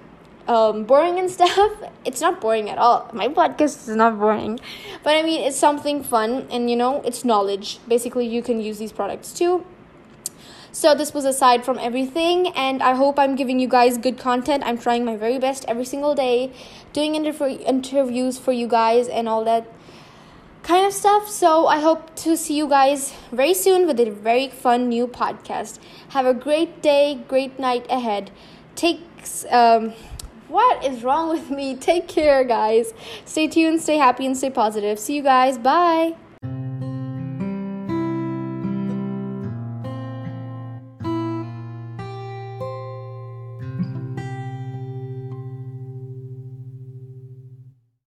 um, 0.51 0.83
boring 0.85 1.19
and 1.19 1.31
stuff. 1.39 1.73
It's 2.05 2.21
not 2.21 2.41
boring 2.41 2.69
at 2.69 2.79
all. 2.79 3.09
My 3.13 3.29
podcast 3.29 3.89
is 3.89 3.97
not 3.97 4.19
boring. 4.19 4.59
But 5.05 5.17
I 5.17 5.23
mean, 5.23 5.43
it's 5.43 5.57
something 5.57 6.03
fun 6.03 6.49
and 6.51 6.69
you 6.69 6.77
know, 6.77 7.01
it's 7.03 7.25
knowledge. 7.25 7.79
Basically, 7.87 8.27
you 8.27 8.43
can 8.43 8.61
use 8.61 8.79
these 8.79 8.93
products 8.93 9.33
too. 9.33 9.65
So, 10.73 10.95
this 10.95 11.13
was 11.13 11.25
aside 11.25 11.65
from 11.65 11.81
everything, 11.81 12.49
and 12.55 12.81
I 12.81 12.95
hope 12.95 13.19
I'm 13.19 13.35
giving 13.35 13.59
you 13.59 13.67
guys 13.67 13.99
good 13.99 14.19
content. 14.19 14.63
I'm 14.65 14.79
trying 14.79 15.05
my 15.05 15.17
very 15.17 15.37
best 15.37 15.65
every 15.67 15.85
single 15.85 16.15
day, 16.15 16.53
doing 16.93 17.17
inter- 17.17 17.49
interviews 17.49 18.39
for 18.39 18.53
you 18.53 18.69
guys 18.69 19.09
and 19.09 19.29
all 19.29 19.43
that 19.47 19.67
kind 20.63 20.87
of 20.87 20.93
stuff. 20.93 21.29
So, 21.29 21.67
I 21.67 21.81
hope 21.81 22.15
to 22.23 22.37
see 22.37 22.57
you 22.57 22.69
guys 22.69 23.13
very 23.33 23.53
soon 23.53 23.89
with 23.89 23.99
a 23.99 24.11
very 24.11 24.49
fun 24.49 24.89
new 24.89 25.09
podcast. 25.09 25.81
Have 26.11 26.25
a 26.25 26.35
great 26.35 26.81
day, 26.83 27.19
great 27.27 27.59
night 27.59 27.85
ahead. 27.91 28.31
Take 28.77 29.01
um, 29.51 29.93
what 30.51 30.85
is 30.85 31.03
wrong 31.03 31.29
with 31.29 31.51
me? 31.51 31.77
Take 31.77 32.09
care, 32.09 32.45
guys. 32.45 32.93
Stay 33.25 33.49
tuned, 33.49 33.81
stay 33.81 33.97
happy, 33.97 34.27
and 34.27 34.37
stay 34.37 34.51
positive. 34.51 34.99
See 34.99 35.17
you 35.17 35.23
guys. 35.23 35.59
Bye. 35.59 36.17